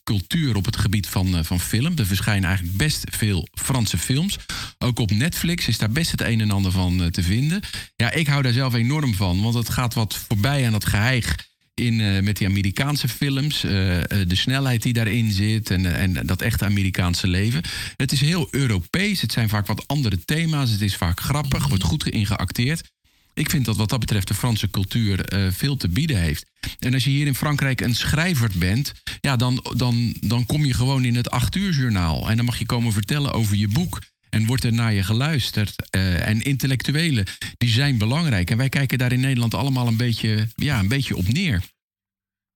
cultuur 0.04 0.56
op 0.56 0.64
het 0.64 0.76
gebied 0.76 1.06
van, 1.06 1.44
van 1.44 1.60
film. 1.60 1.98
Er 1.98 2.06
verschijnen 2.06 2.48
eigenlijk 2.48 2.78
best 2.78 3.04
veel 3.10 3.48
Franse 3.52 3.98
films. 3.98 4.38
Ook 4.78 4.98
op 4.98 5.10
Netflix 5.10 5.68
is 5.68 5.78
daar 5.78 5.90
best 5.90 6.10
het 6.10 6.20
een 6.20 6.40
en 6.40 6.50
ander 6.50 6.72
van 6.72 7.10
te 7.10 7.22
vinden. 7.22 7.60
Ja, 7.96 8.10
ik 8.10 8.26
hou 8.26 8.42
daar 8.42 8.52
zelf 8.52 8.74
enorm 8.74 9.14
van, 9.14 9.42
want 9.42 9.54
het 9.54 9.68
gaat 9.68 9.94
wat 9.94 10.14
voorbij 10.14 10.66
aan 10.66 10.72
dat 10.72 10.86
geheig 10.86 11.50
in, 11.74 11.98
uh, 11.98 12.22
met 12.22 12.36
die 12.36 12.46
Amerikaanse 12.46 13.08
films. 13.08 13.64
Uh, 13.64 13.70
de 13.70 14.34
snelheid 14.34 14.82
die 14.82 14.92
daarin 14.92 15.30
zit 15.30 15.70
en, 15.70 15.94
en 15.94 16.26
dat 16.26 16.42
echte 16.42 16.64
Amerikaanse 16.64 17.26
leven. 17.26 17.62
Het 17.96 18.12
is 18.12 18.20
heel 18.20 18.48
Europees. 18.50 19.20
Het 19.20 19.32
zijn 19.32 19.48
vaak 19.48 19.66
wat 19.66 19.86
andere 19.86 20.24
thema's. 20.24 20.70
Het 20.70 20.80
is 20.80 20.96
vaak 20.96 21.20
grappig, 21.20 21.68
wordt 21.68 21.84
goed 21.84 22.08
ingeacteerd. 22.08 22.90
Ik 23.34 23.50
vind 23.50 23.64
dat 23.64 23.76
wat 23.76 23.88
dat 23.88 24.00
betreft 24.00 24.28
de 24.28 24.34
Franse 24.34 24.70
cultuur 24.70 25.24
veel 25.52 25.76
te 25.76 25.88
bieden 25.88 26.16
heeft. 26.16 26.44
En 26.78 26.94
als 26.94 27.04
je 27.04 27.10
hier 27.10 27.26
in 27.26 27.34
Frankrijk 27.34 27.80
een 27.80 27.94
schrijver 27.94 28.50
bent, 28.58 28.92
ja, 29.20 29.36
dan, 29.36 29.64
dan, 29.76 30.16
dan 30.20 30.46
kom 30.46 30.64
je 30.64 30.74
gewoon 30.74 31.04
in 31.04 31.16
het 31.16 31.30
acht 31.30 31.56
uur 31.56 31.72
journaal. 31.72 32.30
En 32.30 32.36
dan 32.36 32.44
mag 32.44 32.58
je 32.58 32.66
komen 32.66 32.92
vertellen 32.92 33.32
over 33.32 33.56
je 33.56 33.68
boek. 33.68 33.98
En 34.34 34.46
wordt 34.46 34.64
er 34.64 34.72
naar 34.72 34.92
je 34.92 35.02
geluisterd. 35.02 35.74
Uh, 35.96 36.26
en 36.28 36.42
intellectuelen, 36.42 37.24
die 37.56 37.68
zijn 37.68 37.98
belangrijk. 37.98 38.50
En 38.50 38.56
wij 38.56 38.68
kijken 38.68 38.98
daar 38.98 39.12
in 39.12 39.20
Nederland 39.20 39.54
allemaal 39.54 39.86
een 39.86 39.96
beetje, 39.96 40.48
ja, 40.54 40.78
een 40.78 40.88
beetje 40.88 41.16
op 41.16 41.28
neer. 41.28 41.62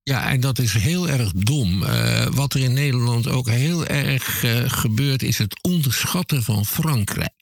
Ja, 0.02 0.30
en 0.30 0.40
dat 0.40 0.58
is 0.58 0.72
heel 0.72 1.08
erg 1.08 1.32
dom. 1.32 1.82
Uh, 1.82 2.26
wat 2.26 2.54
er 2.54 2.60
in 2.60 2.72
Nederland 2.72 3.28
ook 3.28 3.48
heel 3.48 3.86
erg 3.86 4.44
uh, 4.44 4.62
gebeurt, 4.66 5.22
is 5.22 5.38
het 5.38 5.62
onderschatten 5.62 6.42
van 6.42 6.66
Frankrijk. 6.66 7.35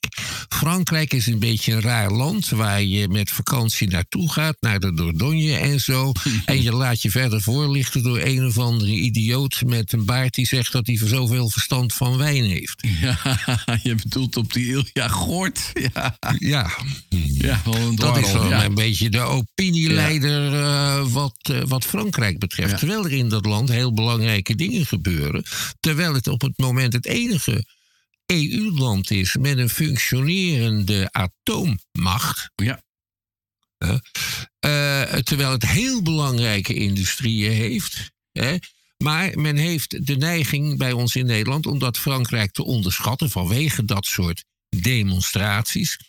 Frankrijk 0.55 1.13
is 1.13 1.27
een 1.27 1.39
beetje 1.39 1.73
een 1.73 1.81
raar 1.81 2.11
land 2.11 2.49
waar 2.49 2.83
je 2.83 3.07
met 3.07 3.29
vakantie 3.29 3.87
naartoe 3.87 4.31
gaat, 4.31 4.55
naar 4.59 4.79
de 4.79 4.93
Dordogne 4.93 5.53
en 5.53 5.79
zo. 5.79 6.11
en 6.45 6.61
je 6.61 6.71
laat 6.71 7.01
je 7.01 7.11
verder 7.11 7.41
voorlichten 7.41 8.03
door 8.03 8.19
een 8.19 8.45
of 8.45 8.57
andere 8.57 8.91
idioot 8.91 9.61
met 9.65 9.93
een 9.93 10.05
baard 10.05 10.33
die 10.33 10.45
zegt 10.47 10.71
dat 10.71 10.87
hij 10.87 10.97
zoveel 10.97 11.49
verstand 11.49 11.93
van 11.93 12.17
wijn 12.17 12.43
heeft. 12.43 12.87
Ja, 13.01 13.17
je 13.83 13.95
bedoelt 13.95 14.37
op 14.37 14.53
die 14.53 14.67
Ilja 14.67 15.07
Gort. 15.07 15.71
Ja, 15.93 16.17
ja. 16.37 16.71
ja 17.19 17.61
dat 17.95 18.17
is 18.17 18.31
wel 18.31 18.49
ja. 18.49 18.65
een 18.65 18.75
beetje 18.75 19.09
de 19.09 19.19
opinieleider 19.19 20.53
uh, 20.53 21.07
wat, 21.07 21.53
wat 21.67 21.85
Frankrijk 21.85 22.39
betreft. 22.39 22.71
Ja. 22.71 22.77
Terwijl 22.77 23.05
er 23.05 23.13
in 23.13 23.29
dat 23.29 23.45
land 23.45 23.69
heel 23.69 23.93
belangrijke 23.93 24.55
dingen 24.55 24.85
gebeuren. 24.85 25.43
Terwijl 25.79 26.13
het 26.13 26.27
op 26.27 26.41
het 26.41 26.57
moment 26.57 26.93
het 26.93 27.05
enige 27.05 27.65
EU-land 28.25 29.11
is 29.11 29.35
met 29.35 29.57
een 29.57 29.69
functionerende 29.69 31.09
atoommacht. 31.11 32.49
Ja. 32.55 32.83
Uh, 33.85 33.99
terwijl 35.13 35.51
het 35.51 35.65
heel 35.65 36.01
belangrijke 36.01 36.73
industrieën 36.73 37.51
heeft. 37.51 38.11
Hè, 38.31 38.55
maar 38.97 39.39
men 39.39 39.57
heeft 39.57 40.05
de 40.05 40.15
neiging 40.15 40.77
bij 40.77 40.91
ons 40.91 41.15
in 41.15 41.25
Nederland 41.25 41.65
om 41.65 41.79
dat 41.79 41.97
Frankrijk 41.97 42.51
te 42.51 42.63
onderschatten 42.63 43.29
vanwege 43.29 43.85
dat 43.85 44.05
soort 44.05 44.43
demonstraties. 44.69 45.99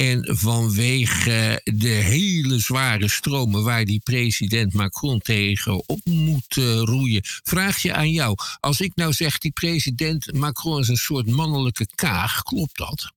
En 0.00 0.36
vanwege 0.36 1.60
de 1.64 1.88
hele 1.88 2.58
zware 2.58 3.08
stromen 3.08 3.62
waar 3.62 3.84
die 3.84 4.00
president 4.04 4.72
Macron 4.72 5.18
tegen 5.18 5.88
op 5.88 6.00
moet 6.04 6.56
uh, 6.56 6.80
roeien. 6.80 7.20
Vraag 7.24 7.78
je 7.82 7.94
aan 7.94 8.10
jou, 8.10 8.36
als 8.60 8.80
ik 8.80 8.92
nou 8.94 9.12
zeg 9.12 9.38
die 9.38 9.50
president 9.50 10.32
Macron 10.32 10.80
is 10.80 10.88
een 10.88 10.96
soort 10.96 11.26
mannelijke 11.26 11.86
kaag, 11.94 12.42
klopt 12.42 12.78
dat? 12.78 13.12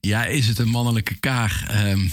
Ja, 0.00 0.24
is 0.24 0.46
het 0.46 0.58
een 0.58 0.68
mannelijke 0.68 1.18
kaag? 1.18 1.84
Um, 1.84 2.12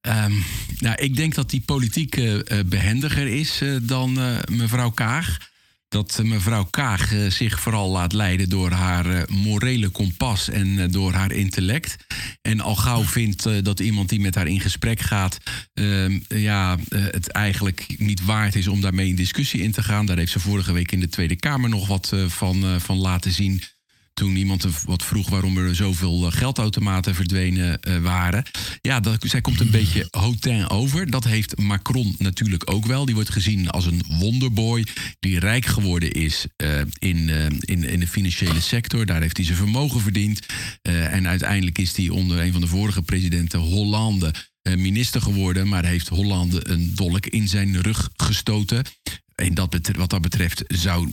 um, 0.00 0.44
nou, 0.78 0.96
ik 0.96 1.16
denk 1.16 1.34
dat 1.34 1.50
die 1.50 1.62
politiek 1.64 2.16
uh, 2.16 2.40
behendiger 2.66 3.26
is 3.26 3.60
uh, 3.60 3.78
dan 3.82 4.18
mevrouw 4.50 4.90
Kaag 4.90 5.50
dat 5.92 6.20
mevrouw 6.22 6.64
Kaag 6.64 7.12
eh, 7.12 7.30
zich 7.30 7.60
vooral 7.60 7.90
laat 7.90 8.12
leiden 8.12 8.48
door 8.48 8.70
haar 8.70 9.06
eh, 9.06 9.22
morele 9.28 9.88
kompas 9.88 10.48
en 10.48 10.78
eh, 10.78 10.84
door 10.90 11.12
haar 11.12 11.32
intellect. 11.32 11.96
En 12.42 12.60
al 12.60 12.76
gauw 12.76 13.04
vindt 13.04 13.64
dat 13.64 13.80
iemand 13.80 14.08
die 14.08 14.20
met 14.20 14.34
haar 14.34 14.46
in 14.46 14.60
gesprek 14.60 15.00
gaat, 15.00 15.38
ehm, 15.74 16.18
ja, 16.28 16.78
het 16.88 17.28
eigenlijk 17.28 17.94
niet 17.98 18.24
waard 18.24 18.54
is 18.54 18.68
om 18.68 18.80
daarmee 18.80 19.08
in 19.08 19.16
discussie 19.16 19.62
in 19.62 19.72
te 19.72 19.82
gaan. 19.82 20.06
Daar 20.06 20.16
heeft 20.16 20.32
ze 20.32 20.40
vorige 20.40 20.72
week 20.72 20.92
in 20.92 21.00
de 21.00 21.08
Tweede 21.08 21.36
Kamer 21.36 21.68
nog 21.68 21.86
wat 21.86 22.12
van, 22.26 22.80
van 22.80 22.96
laten 22.96 23.32
zien 23.32 23.62
toen 24.14 24.36
iemand 24.36 24.66
wat 24.84 25.04
vroeg 25.04 25.28
waarom 25.28 25.58
er 25.58 25.74
zoveel 25.74 26.26
eh, 26.26 26.32
geldautomaten 26.32 27.14
verdwenen 27.14 27.78
uh, 27.88 27.98
waren. 27.98 28.44
Ja, 28.80 29.00
dat, 29.00 29.24
zij 29.26 29.40
komt 29.40 29.60
een 29.60 29.70
beetje 29.70 30.06
hotin 30.10 30.68
over. 30.68 31.10
Dat 31.10 31.24
heeft 31.24 31.58
Macron 31.58 32.14
natuurlijk 32.18 32.70
ook 32.70 32.86
wel. 32.86 33.04
Die 33.04 33.14
wordt 33.14 33.30
gezien 33.30 33.70
als 33.70 33.86
een 33.86 34.02
wonderboy 34.08 34.86
die 35.18 35.38
rijk 35.38 35.66
geworden 35.66 36.12
is 36.12 36.46
uh, 36.62 36.80
in, 36.98 37.16
uh, 37.16 37.44
in, 37.44 37.84
in 37.84 38.00
de 38.00 38.08
financiële 38.08 38.60
sector. 38.60 39.06
Daar 39.06 39.20
heeft 39.20 39.36
hij 39.36 39.46
zijn 39.46 39.58
vermogen 39.58 40.00
verdiend. 40.00 40.46
en 40.82 41.28
uiteindelijk 41.28 41.78
is 41.78 41.96
hij 41.96 42.08
onder 42.08 42.40
een 42.40 42.52
van 42.52 42.60
de 42.60 42.66
vorige 42.66 43.02
presidenten, 43.02 43.60
Hollande, 43.60 44.34
minister 44.62 45.22
geworden. 45.22 45.68
Maar 45.68 45.84
heeft 45.84 46.08
Hollande 46.08 46.70
een 46.70 46.94
dolk 46.94 47.26
in 47.26 47.48
zijn 47.48 47.80
rug 47.80 48.10
gestoten. 48.16 48.84
En 49.34 49.54
dat 49.54 49.80
wat 49.96 50.10
dat 50.10 50.20
betreft 50.20 50.64
zou 50.66 51.10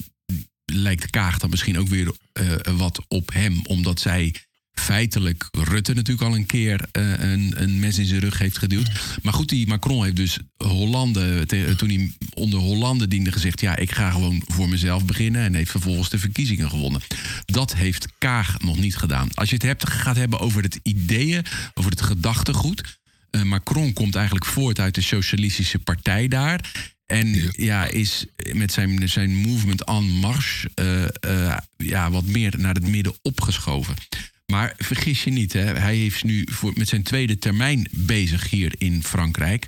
lijkt 0.72 1.10
Kaag 1.10 1.38
dan 1.38 1.50
misschien 1.50 1.80
ook 1.80 1.88
weer 1.88 2.16
uh, 2.34 2.52
wat 2.78 3.02
op 3.08 3.34
hem, 3.34 3.62
omdat 3.64 4.00
zij 4.00 4.36
feitelijk 4.74 5.48
Rutte 5.52 5.94
natuurlijk 5.94 6.28
al 6.28 6.36
een 6.36 6.46
keer 6.46 6.88
uh, 6.98 7.12
een, 7.18 7.54
een 7.56 7.80
mes 7.80 7.98
in 7.98 8.06
zijn 8.06 8.20
rug 8.20 8.38
heeft 8.38 8.58
geduwd. 8.58 8.90
Maar 9.22 9.34
goed, 9.34 9.50
die 9.50 9.68
Macron 9.68 10.04
heeft 10.04 10.16
dus 10.16 10.38
Hollande, 10.58 11.46
toen 11.76 11.90
hij 11.90 12.12
onder 12.34 12.60
Hollande 12.60 13.08
diende, 13.08 13.32
gezegd: 13.32 13.62
ja, 13.62 13.76
ik 13.76 13.92
ga 13.92 14.12
gewoon 14.12 14.44
voor 14.48 14.70
mezelf 14.70 15.06
beginnen. 15.06 15.42
En 15.42 15.54
heeft 15.54 15.72
vervolgens 15.72 16.10
de 16.10 16.20
verkiezingen 16.20 16.70
gewonnen. 16.70 17.02
Dat 17.46 17.76
heeft 17.76 18.08
Kaag 18.18 18.60
nog 18.60 18.78
niet 18.78 18.96
gedaan. 18.96 19.30
Als 19.34 19.50
je 19.50 19.56
het 19.56 19.64
hebt, 19.64 19.90
gaat 19.90 20.16
hebben 20.16 20.40
over 20.40 20.64
het 20.64 20.80
ideeën, 20.84 21.46
over 21.74 21.92
het 21.92 22.02
gedachtegoed. 22.02 23.00
Uh, 23.32 23.42
Macron 23.42 23.94
komt 23.94 24.16
eigenlijk 24.16 24.46
voort 24.46 24.80
uit 24.80 24.96
de 24.96 25.02
Socialistische 25.02 25.80
Partij 25.80 26.28
daar. 26.28 26.72
En 27.10 27.52
ja. 27.52 27.86
is 27.86 28.26
met 28.54 28.72
zijn, 28.72 29.10
zijn 29.10 29.36
movement 29.36 29.84
en 29.84 30.04
marche 30.04 30.70
uh, 30.76 31.02
uh, 31.32 31.58
ja, 31.78 32.12
wat 32.12 32.26
meer 32.26 32.54
naar 32.58 32.74
het 32.74 32.88
midden 32.88 33.14
opgeschoven. 33.22 33.96
Maar 34.46 34.74
vergis 34.78 35.24
je 35.24 35.32
niet, 35.32 35.54
hè, 35.54 35.64
hij 35.64 35.96
heeft 35.96 36.24
nu 36.24 36.48
voor, 36.52 36.74
met 36.76 36.88
zijn 36.88 37.04
tweede 37.04 37.38
termijn 37.38 37.88
bezig 37.92 38.50
hier 38.50 38.74
in 38.78 39.04
Frankrijk. 39.04 39.66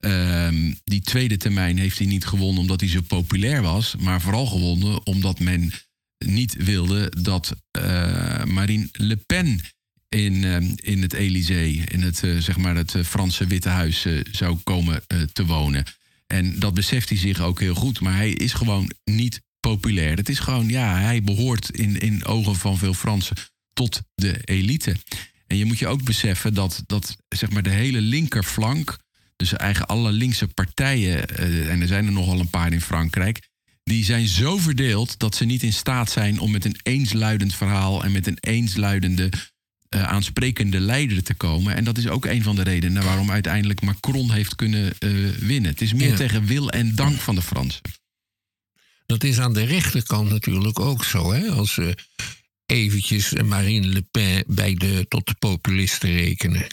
Uh, 0.00 0.48
die 0.84 1.00
tweede 1.00 1.36
termijn 1.36 1.78
heeft 1.78 1.98
hij 1.98 2.06
niet 2.06 2.24
gewonnen 2.24 2.60
omdat 2.60 2.80
hij 2.80 2.88
zo 2.88 3.00
populair 3.00 3.62
was, 3.62 3.96
maar 3.96 4.20
vooral 4.20 4.46
gewonnen 4.46 5.06
omdat 5.06 5.38
men 5.40 5.72
niet 6.18 6.54
wilde 6.54 7.12
dat 7.20 7.56
uh, 7.78 8.44
Marine 8.44 8.88
Le 8.92 9.16
Pen 9.16 9.60
in, 10.08 10.44
in 10.76 11.02
het 11.02 11.12
Élysée, 11.12 11.84
in 11.84 12.02
het, 12.02 12.16
zeg 12.16 12.56
maar 12.56 12.76
het 12.76 12.94
Franse 13.04 13.46
Witte 13.46 13.68
Huis, 13.68 14.06
zou 14.30 14.56
komen 14.56 15.02
te 15.32 15.46
wonen. 15.46 15.84
En 16.26 16.58
dat 16.58 16.74
beseft 16.74 17.08
hij 17.08 17.18
zich 17.18 17.40
ook 17.40 17.60
heel 17.60 17.74
goed. 17.74 18.00
Maar 18.00 18.16
hij 18.16 18.30
is 18.30 18.52
gewoon 18.52 18.90
niet 19.04 19.40
populair. 19.60 20.16
Het 20.16 20.28
is 20.28 20.38
gewoon, 20.38 20.68
ja, 20.68 20.98
hij 20.98 21.22
behoort 21.22 21.70
in, 21.70 21.98
in 21.98 22.24
ogen 22.24 22.56
van 22.56 22.78
veel 22.78 22.94
Fransen 22.94 23.36
tot 23.72 24.02
de 24.14 24.40
elite. 24.44 24.96
En 25.46 25.56
je 25.56 25.64
moet 25.64 25.78
je 25.78 25.86
ook 25.86 26.04
beseffen 26.04 26.54
dat, 26.54 26.82
dat 26.86 27.16
zeg 27.28 27.50
maar 27.50 27.62
de 27.62 27.70
hele 27.70 28.00
linkerflank, 28.00 28.98
dus 29.36 29.52
eigenlijk 29.52 29.90
alle 29.90 30.12
linkse 30.12 30.46
partijen, 30.46 31.28
eh, 31.28 31.70
en 31.70 31.80
er 31.80 31.86
zijn 31.86 32.06
er 32.06 32.12
nogal 32.12 32.40
een 32.40 32.50
paar 32.50 32.72
in 32.72 32.80
Frankrijk, 32.80 33.48
die 33.82 34.04
zijn 34.04 34.26
zo 34.26 34.56
verdeeld 34.56 35.18
dat 35.18 35.34
ze 35.34 35.44
niet 35.44 35.62
in 35.62 35.72
staat 35.72 36.10
zijn 36.10 36.38
om 36.38 36.50
met 36.50 36.64
een 36.64 36.76
eensluidend 36.82 37.54
verhaal 37.54 38.04
en 38.04 38.12
met 38.12 38.26
een 38.26 38.38
eensluidende 38.40 39.30
uh, 39.90 40.02
aansprekende 40.02 40.80
leider 40.80 41.22
te 41.22 41.34
komen. 41.34 41.74
En 41.74 41.84
dat 41.84 41.98
is 41.98 42.08
ook 42.08 42.24
een 42.24 42.42
van 42.42 42.56
de 42.56 42.62
redenen 42.62 43.04
waarom 43.04 43.30
uiteindelijk 43.30 43.80
Macron 43.80 44.30
heeft 44.30 44.54
kunnen 44.54 44.92
uh, 45.00 45.28
winnen. 45.28 45.70
Het 45.70 45.80
is 45.80 45.94
meer 45.94 46.16
tegen 46.16 46.44
wil 46.44 46.70
en 46.70 46.94
dank 46.94 47.18
van 47.18 47.34
de 47.34 47.42
Fransen. 47.42 47.80
Dat 49.06 49.24
is 49.24 49.38
aan 49.38 49.52
de 49.52 49.64
rechterkant 49.64 50.30
natuurlijk 50.30 50.80
ook 50.80 51.04
zo. 51.04 51.32
Hè? 51.32 51.48
Als 51.50 51.74
we 51.74 51.94
eventjes 52.66 53.32
Marine 53.32 53.86
Le 53.86 54.02
Pen 54.10 54.44
bij 54.46 54.74
de, 54.74 55.06
tot 55.08 55.26
de 55.26 55.34
populisten 55.34 56.12
rekenen. 56.12 56.66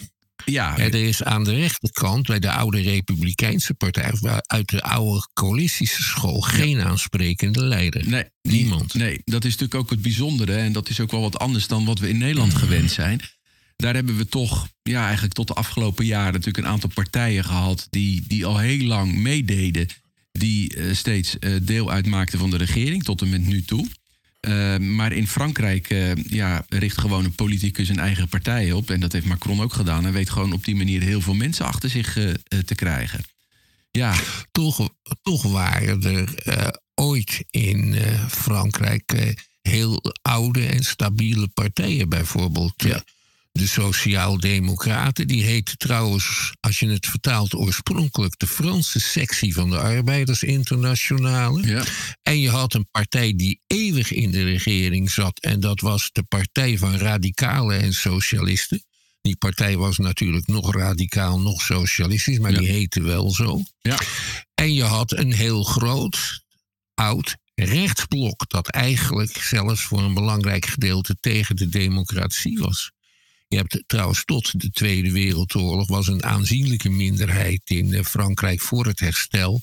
Ja. 0.44 0.78
Er 0.78 0.94
is 0.94 1.22
aan 1.22 1.44
de 1.44 1.54
rechterkant 1.54 2.26
bij 2.26 2.38
de 2.38 2.50
oude 2.50 2.80
Republikeinse 2.80 3.74
partij, 3.74 4.12
uit 4.46 4.68
de 4.68 4.82
oude 4.82 5.28
coalistische 5.32 6.02
school, 6.02 6.40
geen 6.40 6.80
aansprekende 6.80 7.64
leider. 7.64 8.08
Nee, 8.08 8.24
niemand. 8.42 8.94
Nee, 8.94 9.20
dat 9.24 9.44
is 9.44 9.50
natuurlijk 9.50 9.80
ook 9.80 9.90
het 9.90 10.02
bijzondere. 10.02 10.54
En 10.54 10.72
dat 10.72 10.88
is 10.88 11.00
ook 11.00 11.10
wel 11.10 11.20
wat 11.20 11.38
anders 11.38 11.66
dan 11.66 11.84
wat 11.84 11.98
we 11.98 12.08
in 12.08 12.18
Nederland 12.18 12.54
gewend 12.54 12.90
zijn. 12.90 13.20
Daar 13.76 13.94
hebben 13.94 14.16
we 14.16 14.26
toch, 14.26 14.68
ja, 14.82 15.04
eigenlijk 15.04 15.34
tot 15.34 15.46
de 15.46 15.54
afgelopen 15.54 16.06
jaren 16.06 16.32
natuurlijk 16.32 16.64
een 16.64 16.72
aantal 16.72 16.90
partijen 16.94 17.44
gehad 17.44 17.86
die, 17.90 18.24
die 18.26 18.46
al 18.46 18.58
heel 18.58 18.86
lang 18.86 19.14
meededen. 19.14 19.86
Die 20.32 20.76
uh, 20.76 20.94
steeds 20.94 21.36
uh, 21.40 21.56
deel 21.62 21.90
uitmaakten 21.90 22.38
van 22.38 22.50
de 22.50 22.56
regering, 22.56 23.02
tot 23.02 23.22
en 23.22 23.28
met 23.28 23.46
nu 23.46 23.62
toe. 23.62 23.86
Uh, 24.48 24.76
maar 24.76 25.12
in 25.12 25.28
Frankrijk 25.28 25.90
uh, 25.90 26.14
ja, 26.14 26.64
richt 26.68 26.98
gewoon 26.98 27.24
een 27.24 27.34
politicus 27.34 27.88
een 27.88 27.98
eigen 27.98 28.28
partij 28.28 28.72
op. 28.72 28.90
En 28.90 29.00
dat 29.00 29.12
heeft 29.12 29.26
Macron 29.26 29.60
ook 29.60 29.72
gedaan. 29.72 30.06
En 30.06 30.12
weet 30.12 30.30
gewoon 30.30 30.52
op 30.52 30.64
die 30.64 30.76
manier 30.76 31.02
heel 31.02 31.20
veel 31.20 31.34
mensen 31.34 31.66
achter 31.66 31.90
zich 31.90 32.16
uh, 32.16 32.32
te 32.64 32.74
krijgen. 32.74 33.24
Ja. 33.90 34.14
Toch, 34.52 34.88
toch 35.22 35.42
waren 35.42 36.02
er 36.02 36.28
ooit 36.94 37.44
in 37.50 37.96
Frankrijk 38.28 39.34
heel 39.62 40.14
oude 40.22 40.66
en 40.66 40.84
stabiele 40.84 41.48
partijen. 41.48 42.08
Bijvoorbeeld 42.08 42.74
ja 42.76 43.04
de 43.58 43.66
Sociaaldemocraten. 43.66 45.26
Die 45.26 45.44
heette 45.44 45.76
trouwens, 45.76 46.52
als 46.60 46.78
je 46.78 46.88
het 46.88 47.06
vertaalt, 47.06 47.54
oorspronkelijk 47.54 48.38
de 48.38 48.46
Franse 48.46 49.00
sectie 49.00 49.54
van 49.54 49.70
de 49.70 49.78
Arbeidersinternationale. 49.78 51.66
Ja. 51.66 51.84
En 52.22 52.40
je 52.40 52.50
had 52.50 52.74
een 52.74 52.88
partij 52.90 53.36
die 53.36 53.60
eeuwig 53.66 54.12
in 54.12 54.30
de 54.30 54.44
regering 54.44 55.10
zat. 55.10 55.40
En 55.40 55.60
dat 55.60 55.80
was 55.80 56.10
de 56.12 56.22
Partij 56.22 56.78
van 56.78 56.96
Radicalen 56.96 57.80
en 57.80 57.92
Socialisten. 57.92 58.84
Die 59.20 59.36
partij 59.36 59.76
was 59.76 59.98
natuurlijk 59.98 60.46
nog 60.46 60.74
radicaal, 60.74 61.40
nog 61.40 61.60
socialistisch, 61.60 62.38
maar 62.38 62.54
die 62.54 62.68
heette 62.68 63.02
wel 63.02 63.30
zo. 63.30 63.62
Ja. 63.80 63.98
En 64.54 64.74
je 64.74 64.84
had 64.84 65.12
een 65.12 65.32
heel 65.32 65.62
groot, 65.62 66.44
oud 66.94 67.36
rechtsblok, 67.54 68.48
dat 68.48 68.68
eigenlijk 68.68 69.36
zelfs 69.36 69.82
voor 69.82 70.02
een 70.02 70.14
belangrijk 70.14 70.66
gedeelte 70.66 71.16
tegen 71.20 71.56
de 71.56 71.68
democratie 71.68 72.58
was. 72.58 72.92
Je 73.48 73.56
hebt 73.56 73.82
trouwens 73.86 74.24
tot 74.24 74.60
de 74.60 74.70
Tweede 74.70 75.12
Wereldoorlog 75.12 75.88
was 75.88 76.06
een 76.06 76.24
aanzienlijke 76.24 76.90
minderheid 76.90 77.60
in 77.64 77.94
eh, 77.94 78.04
Frankrijk 78.04 78.60
voor 78.60 78.86
het 78.86 79.00
herstel 79.00 79.60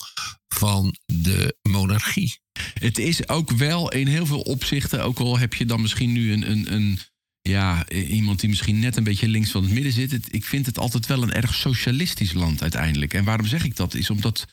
van 0.47 0.95
de 1.05 1.57
monarchie. 1.61 2.39
Het 2.73 2.97
is 2.97 3.27
ook 3.27 3.51
wel 3.51 3.91
in 3.91 4.07
heel 4.07 4.25
veel 4.25 4.41
opzichten, 4.41 5.03
ook 5.03 5.19
al 5.19 5.37
heb 5.37 5.53
je 5.53 5.65
dan 5.65 5.81
misschien 5.81 6.11
nu 6.11 6.33
een, 6.33 6.51
een, 6.51 6.73
een 6.73 6.99
ja, 7.41 7.89
iemand 7.89 8.39
die 8.39 8.49
misschien 8.49 8.79
net 8.79 8.97
een 8.97 9.03
beetje 9.03 9.27
links 9.27 9.51
van 9.51 9.63
het 9.63 9.71
midden 9.71 9.91
zit. 9.91 10.33
ik 10.33 10.45
vind 10.45 10.65
het 10.65 10.77
altijd 10.77 11.05
wel 11.05 11.23
een 11.23 11.33
erg 11.33 11.53
socialistisch 11.53 12.33
land 12.33 12.61
uiteindelijk. 12.61 13.13
En 13.13 13.23
waarom 13.23 13.45
zeg 13.45 13.65
ik 13.65 13.75
dat? 13.75 13.93
Is 13.93 14.09
omdat 14.09 14.47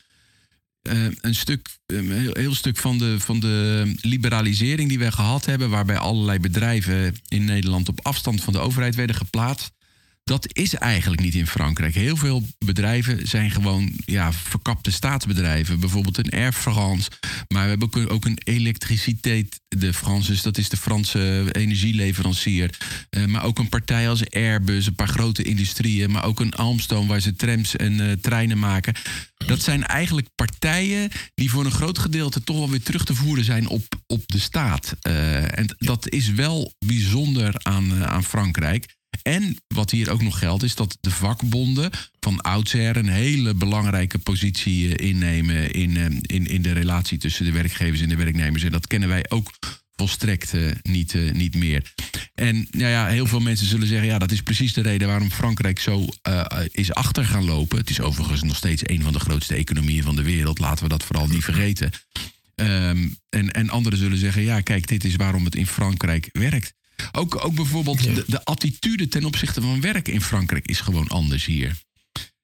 uh, 0.87 1.05
een 1.21 1.35
stuk, 1.35 1.69
een 1.85 2.11
heel, 2.11 2.33
heel, 2.33 2.55
stuk 2.55 2.77
van 2.77 2.97
de, 2.97 3.19
van 3.19 3.39
de 3.39 3.91
liberalisering 4.01 4.89
die 4.89 4.99
we 4.99 5.11
gehad 5.11 5.45
hebben, 5.45 5.69
waarbij 5.69 5.97
allerlei 5.97 6.39
bedrijven 6.39 7.15
in 7.27 7.45
Nederland 7.45 7.89
op 7.89 7.99
afstand 8.05 8.43
van 8.43 8.53
de 8.53 8.59
overheid 8.59 8.95
werden 8.95 9.15
geplaatst. 9.15 9.71
Dat 10.29 10.47
is 10.57 10.73
eigenlijk 10.73 11.21
niet 11.21 11.35
in 11.35 11.47
Frankrijk. 11.47 11.95
Heel 11.95 12.17
veel 12.17 12.47
bedrijven 12.65 13.27
zijn 13.27 13.51
gewoon 13.51 13.91
ja, 14.05 14.33
verkapte 14.33 14.91
staatsbedrijven. 14.91 15.79
Bijvoorbeeld 15.79 16.17
een 16.17 16.31
Air 16.31 16.53
France. 16.53 17.09
Maar 17.47 17.63
we 17.63 17.69
hebben 17.69 18.09
ook 18.09 18.25
een 18.25 18.39
elektriciteit 18.43 19.59
de 19.67 19.93
Franse, 19.93 20.41
dat 20.41 20.57
is 20.57 20.69
de 20.69 20.77
Franse 20.77 21.49
energieleverancier. 21.51 22.77
Uh, 23.09 23.25
maar 23.25 23.43
ook 23.43 23.59
een 23.59 23.69
partij 23.69 24.09
als 24.09 24.29
Airbus, 24.29 24.85
een 24.85 24.95
paar 24.95 25.07
grote 25.07 25.43
industrieën. 25.43 26.11
Maar 26.11 26.25
ook 26.25 26.39
een 26.39 26.53
Almstone 26.53 27.07
waar 27.07 27.19
ze 27.19 27.35
trams 27.35 27.75
en 27.75 27.93
uh, 27.93 28.11
treinen 28.11 28.59
maken. 28.59 28.93
Dat 29.37 29.61
zijn 29.61 29.85
eigenlijk 29.85 30.27
partijen 30.35 31.09
die 31.35 31.49
voor 31.49 31.65
een 31.65 31.71
groot 31.71 31.99
gedeelte 31.99 32.43
toch 32.43 32.57
wel 32.57 32.69
weer 32.69 32.83
terug 32.83 33.05
te 33.05 33.15
voeren 33.15 33.43
zijn 33.43 33.67
op, 33.67 33.83
op 34.07 34.27
de 34.27 34.39
staat. 34.39 34.95
Uh, 35.07 35.57
en 35.57 35.75
dat 35.77 36.09
is 36.09 36.31
wel 36.31 36.73
bijzonder 36.85 37.53
aan, 37.57 38.05
aan 38.05 38.23
Frankrijk. 38.23 38.97
En 39.21 39.57
wat 39.67 39.91
hier 39.91 40.09
ook 40.09 40.21
nog 40.21 40.39
geldt, 40.39 40.63
is 40.63 40.75
dat 40.75 40.97
de 41.01 41.11
vakbonden 41.11 41.91
van 42.19 42.41
oudsher 42.41 42.97
een 42.97 43.09
hele 43.09 43.53
belangrijke 43.53 44.17
positie 44.17 44.95
eh, 44.95 45.07
innemen 45.07 45.71
in, 45.71 45.97
eh, 45.97 46.05
in, 46.21 46.47
in 46.47 46.61
de 46.61 46.71
relatie 46.71 47.17
tussen 47.17 47.45
de 47.45 47.51
werkgevers 47.51 48.01
en 48.01 48.09
de 48.09 48.15
werknemers. 48.15 48.63
En 48.63 48.71
dat 48.71 48.87
kennen 48.87 49.09
wij 49.09 49.25
ook 49.29 49.51
volstrekt 49.95 50.53
uh, 50.53 50.71
niet, 50.81 51.33
niet 51.33 51.55
meer. 51.55 51.93
En 52.35 52.67
nou 52.71 52.89
ja, 52.89 53.07
heel 53.07 53.25
veel 53.25 53.39
mensen 53.39 53.67
zullen 53.67 53.87
zeggen: 53.87 54.07
ja, 54.07 54.17
dat 54.17 54.31
is 54.31 54.41
precies 54.41 54.73
de 54.73 54.81
reden 54.81 55.07
waarom 55.07 55.31
Frankrijk 55.31 55.79
zo 55.79 56.07
is 56.71 56.93
achter 56.93 57.25
gaan 57.25 57.45
lopen. 57.45 57.77
Het 57.77 57.89
is 57.89 58.01
overigens 58.01 58.43
nog 58.43 58.55
steeds 58.55 58.81
een 58.85 59.01
van 59.01 59.13
de 59.13 59.19
grootste 59.19 59.55
economieën 59.55 60.03
van 60.03 60.15
de 60.15 60.23
wereld. 60.23 60.59
Laten 60.59 60.83
we 60.83 60.89
dat 60.89 61.03
vooral 61.03 61.27
niet 61.27 61.43
vergeten. 61.43 61.91
Um, 62.55 63.17
en, 63.29 63.51
en 63.51 63.69
anderen 63.69 63.99
zullen 63.99 64.17
zeggen: 64.17 64.41
ja, 64.41 64.61
kijk, 64.61 64.87
dit 64.87 65.03
is 65.03 65.15
waarom 65.15 65.45
het 65.45 65.55
in 65.55 65.67
Frankrijk 65.67 66.29
werkt. 66.31 66.73
Ook, 67.11 67.45
ook 67.45 67.55
bijvoorbeeld 67.55 68.03
de, 68.03 68.23
de, 68.27 68.45
attitude 68.45 69.07
ten 69.07 69.25
opzichte 69.25 69.61
van 69.61 69.81
werk 69.81 70.07
in 70.07 70.21
Frankrijk 70.21 70.67
is 70.67 70.79
gewoon 70.79 71.07
anders 71.07 71.45
hier. 71.45 71.77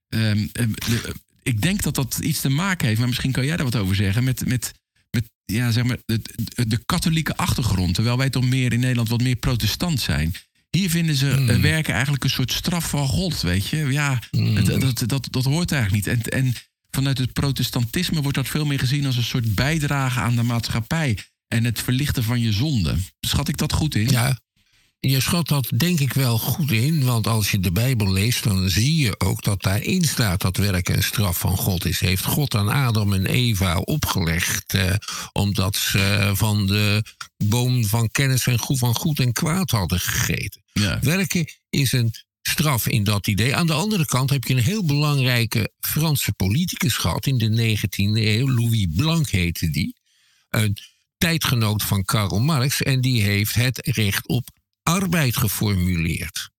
Um, 0.10 0.50
de, 0.52 1.16
ik 1.44 1.62
denk 1.62 1.82
dat 1.82 1.96
dat 1.96 2.20
iets 2.22 2.42
te 2.42 2.50
maken 2.50 2.88
heeft, 2.88 3.00
maar 3.00 3.08
misschien 3.08 3.32
kan 3.32 3.46
jij 3.46 3.56
daar 3.56 3.66
wat 3.66 3.76
over 3.76 3.96
zeggen, 3.96 4.24
met, 4.24 4.46
met, 4.46 4.74
met 5.12 5.24
ja, 5.46 5.72
zeg 5.72 5.84
maar, 5.84 5.98
de, 6.06 6.22
de 6.68 6.82
katholieke 6.86 7.38
achtergrond. 7.38 7.94
Terwijl 7.94 8.18
wij 8.18 8.30
toch 8.30 8.46
meer 8.50 8.74
in 8.74 8.80
Nederland 8.80 9.10
wat 9.10 9.22
meer 9.22 9.36
protestant 9.36 10.02
zijn. 10.02 10.34
Hier 10.70 10.90
vinden 10.90 11.16
ze 11.16 11.26
mm. 11.26 11.62
werken 11.62 11.94
eigenlijk 11.94 12.24
een 12.24 12.30
soort 12.30 12.52
straf 12.52 12.90
van 12.90 13.08
God, 13.08 13.42
weet 13.42 13.68
je. 13.68 13.78
Ja, 13.78 14.20
mm. 14.32 14.66
dat, 14.66 14.82
dat, 14.82 15.04
dat, 15.06 15.28
dat 15.32 15.44
hoort 15.44 15.72
eigenlijk 15.72 16.06
niet. 16.06 16.16
En, 16.16 16.46
en 16.46 16.54
vanuit 16.90 17.18
het 17.18 17.34
protestantisme 17.34 18.22
wordt 18.22 18.38
dat 18.38 18.48
veel 18.48 18.66
meer 18.66 18.80
gezien 18.80 19.06
als 19.06 19.18
een 19.18 19.24
soort 19.24 19.56
bijdrage 19.56 20.20
aan 20.20 20.36
de 20.36 20.44
maatschappij. 20.44 21.18
En 21.48 21.64
het 21.64 21.82
verlichten 21.82 22.24
van 22.24 22.40
je 22.40 22.52
zonde. 22.52 22.96
Schat 23.20 23.48
ik 23.48 23.58
dat 23.58 23.74
goed 23.74 23.96
in? 23.96 24.10
Ja, 24.10 24.40
je 25.10 25.20
schat 25.20 25.48
dat 25.48 25.72
denk 25.76 26.00
ik 26.00 26.14
wel 26.14 26.38
goed 26.38 26.72
in, 26.72 27.04
want 27.04 27.28
als 27.28 27.52
je 27.52 27.60
de 27.60 27.72
Bijbel 27.72 28.12
leest, 28.12 28.44
dan 28.44 28.70
zie 28.70 28.96
je 28.96 29.20
ook 29.20 29.44
dat 29.44 29.62
daarin 29.62 30.04
staat 30.04 30.42
dat 30.42 30.58
werk 30.58 30.90
een 30.90 31.04
straf 31.04 31.40
van 31.40 31.58
God 31.58 31.86
is. 31.86 32.00
Heeft 32.00 32.26
God 32.26 32.56
aan 32.56 32.70
Adam 32.70 33.14
en 33.14 33.26
Eva 33.26 33.78
opgelegd, 33.78 34.74
eh, 34.74 34.94
omdat 35.32 35.76
ze 35.76 36.32
van 36.34 36.68
de 36.68 37.04
boom 37.46 37.86
van 37.86 38.10
kennis 38.12 38.48
en 38.48 38.60
goed, 38.60 38.78
van 38.78 38.96
goed 38.96 39.20
en 39.20 39.34
kwaad 39.34 39.72
hadden 39.72 40.00
gegeten. 40.00 40.62
Ja. 40.74 41.00
Werken 41.02 41.46
is 41.70 41.92
een 41.92 42.14
straf 42.42 42.88
in 42.88 43.04
dat 43.04 43.28
idee. 43.28 43.56
Aan 43.56 43.68
de 43.68 43.74
andere 43.74 44.06
kant 44.06 44.30
heb 44.30 44.44
je 44.44 44.54
een 44.54 44.64
heel 44.64 44.86
belangrijke 44.86 45.72
Franse 45.80 46.34
politicus 46.34 46.96
gehad 46.96 47.26
in 47.26 47.38
de 47.38 47.50
19e 47.50 48.26
eeuw, 48.26 48.50
Louis 48.50 48.88
Blanc 48.96 49.30
heette 49.30 49.70
die. 49.70 49.96
Een 50.50 50.78
tijdgenoot 51.18 51.84
van 51.84 52.04
Karl 52.04 52.40
Marx 52.40 52.82
en 52.82 53.02
die 53.02 53.22
heeft 53.22 53.56
het 53.56 53.80
recht 53.88 54.28
op 54.28 54.50
arbeid 54.90 55.38
geformuleerd. 55.38 56.50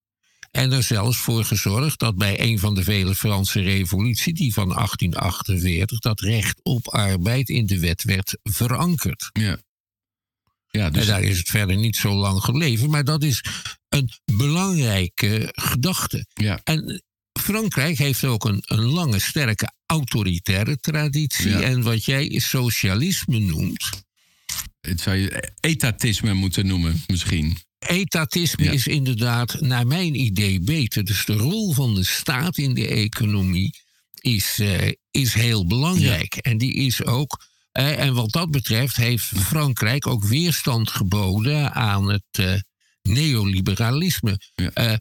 En 0.50 0.72
er 0.72 0.82
zelfs 0.82 1.16
voor 1.16 1.44
gezorgd 1.44 1.98
dat 1.98 2.16
bij 2.16 2.40
een 2.40 2.58
van 2.58 2.74
de 2.74 2.82
vele 2.82 3.14
Franse 3.14 3.60
revoluties, 3.60 4.34
die 4.34 4.52
van 4.52 4.68
1848, 4.68 5.98
dat 5.98 6.20
recht 6.20 6.60
op 6.62 6.88
arbeid 6.88 7.48
in 7.48 7.66
de 7.66 7.80
wet 7.80 8.02
werd 8.02 8.38
verankerd. 8.42 9.30
Ja. 9.32 9.58
Ja, 10.70 10.90
dus... 10.90 11.02
En 11.02 11.08
daar 11.08 11.22
is 11.22 11.38
het 11.38 11.48
verder 11.48 11.76
niet 11.76 11.96
zo 11.96 12.14
lang 12.14 12.42
gebleven, 12.42 12.90
maar 12.90 13.04
dat 13.04 13.22
is 13.22 13.44
een 13.88 14.10
belangrijke 14.24 15.48
gedachte. 15.52 16.26
Ja. 16.34 16.60
En 16.64 17.02
Frankrijk 17.40 17.98
heeft 17.98 18.24
ook 18.24 18.44
een, 18.44 18.62
een 18.64 18.84
lange, 18.84 19.18
sterke 19.18 19.72
autoritaire 19.86 20.76
traditie. 20.76 21.48
Ja. 21.48 21.60
En 21.60 21.82
wat 21.82 22.04
jij 22.04 22.38
socialisme 22.38 23.38
noemt. 23.38 23.90
Het 24.80 25.00
zou 25.00 25.16
je 25.16 25.52
etatisme 25.60 26.32
moeten 26.32 26.66
noemen, 26.66 27.02
misschien. 27.06 27.56
Etatisme 27.78 28.64
is 28.64 28.86
inderdaad, 28.86 29.60
naar 29.60 29.86
mijn 29.86 30.20
idee, 30.20 30.60
beter. 30.60 31.04
Dus 31.04 31.24
de 31.24 31.32
rol 31.32 31.72
van 31.72 31.94
de 31.94 32.04
staat 32.04 32.58
in 32.58 32.74
de 32.74 32.88
economie 32.88 33.74
is, 34.20 34.58
uh, 34.58 34.92
is 35.10 35.34
heel 35.34 35.66
belangrijk. 35.66 36.34
En 36.34 36.58
die 36.58 36.74
is 36.74 37.04
ook. 37.04 37.44
Uh, 37.72 37.98
en 37.98 38.14
wat 38.14 38.32
dat 38.32 38.50
betreft 38.50 38.96
heeft 38.96 39.24
Frankrijk 39.24 40.06
ook 40.06 40.24
weerstand 40.24 40.90
geboden 40.90 41.72
aan 41.72 42.08
het 42.08 42.38
uh, 42.40 42.54
neoliberalisme. 43.02 44.40
Ja. 44.54 45.00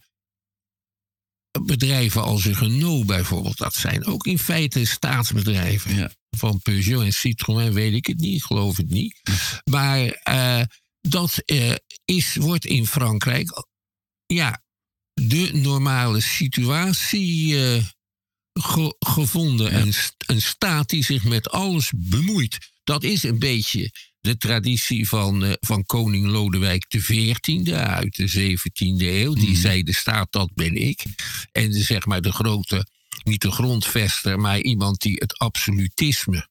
bedrijven 1.61 2.23
als 2.23 2.45
Renault 2.45 3.05
bijvoorbeeld, 3.05 3.57
dat 3.57 3.73
zijn 3.73 4.05
ook 4.05 4.25
in 4.25 4.39
feite 4.39 4.85
staatsbedrijven. 4.85 5.95
Ja. 5.95 6.11
Van 6.29 6.59
Peugeot 6.61 7.03
en 7.03 7.13
Citroën 7.13 7.73
weet 7.73 7.93
ik 7.93 8.05
het 8.05 8.19
niet, 8.19 8.35
ik 8.35 8.43
geloof 8.43 8.77
het 8.77 8.89
niet. 8.89 9.21
Maar 9.63 10.21
dat 11.07 11.41
uh, 11.45 11.75
is, 12.05 12.35
wordt 12.35 12.65
in 12.65 12.87
Frankrijk 12.87 13.65
ja, 14.25 14.63
de 15.13 15.49
normale 15.53 16.19
situatie 16.19 17.53
uh, 17.53 17.83
ge 18.53 18.95
gevonden. 18.99 19.71
Ja. 19.71 19.79
Een, 19.79 19.93
een, 20.17 20.41
staat 20.41 20.89
die 20.89 21.03
zich 21.03 21.23
met 21.23 21.49
alles 21.49 21.91
bemoeit. 21.95 22.57
Dat 22.83 23.03
is 23.03 23.23
een 23.23 23.39
beetje 23.39 23.91
de 24.19 24.37
traditie 24.37 25.07
van, 25.07 25.43
uh, 25.43 25.51
van 25.59 25.85
koning 25.85 26.25
Lodewijk 26.25 26.85
XIV 26.87 27.71
uit 27.73 28.15
de 28.15 28.57
17e 28.57 29.05
eeuw. 29.05 29.33
Die 29.33 29.49
mm. 29.49 29.55
zei, 29.55 29.83
de 29.83 29.93
staat, 29.93 30.31
dat 30.31 30.53
ben 30.53 30.75
ik. 30.75 31.03
En 31.51 31.73
zeg 31.73 32.05
maar 32.05 32.21
de 32.21 32.31
grote, 32.31 32.87
niet 33.23 33.41
de 33.41 33.51
grondvester, 33.51 34.39
maar 34.39 34.59
iemand 34.59 35.01
die 35.01 35.15
het 35.15 35.37
absolutisme 35.37 36.47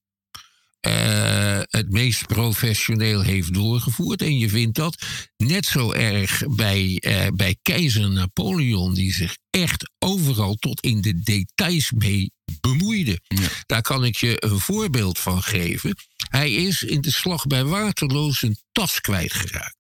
uh, 0.87 1.61
het 1.69 1.91
meest 1.91 2.27
professioneel 2.27 3.21
heeft 3.21 3.55
doorgevoerd. 3.55 4.23
En 4.23 4.39
je 4.39 4.49
vindt 4.49 4.77
dat 4.77 5.07
net 5.37 5.67
zo 5.67 5.93
erg 5.93 6.43
bij, 6.47 7.03
uh, 7.07 7.27
bij 7.35 7.57
keizer 7.63 8.11
Napoleon, 8.11 8.95
die 8.95 9.13
zich 9.13 9.37
echt 9.51 9.91
overal 9.99 10.55
tot 10.55 10.81
in 10.81 11.01
de 11.01 11.21
details 11.21 11.91
mee 11.91 12.33
bemoeide. 12.61 13.21
Ja. 13.23 13.49
Daar 13.67 13.83
kan 13.83 14.05
ik 14.05 14.17
je 14.17 14.45
een 14.45 14.59
voorbeeld 14.59 15.19
van 15.19 15.43
geven. 15.43 15.97
Hij 16.29 16.53
is 16.53 16.83
in 16.83 17.01
de 17.01 17.13
slag 17.13 17.47
bij 17.47 17.65
Waterloo 17.65 18.33
zijn 18.33 18.57
tas 18.73 19.01
kwijtgeraakt. 19.01 19.77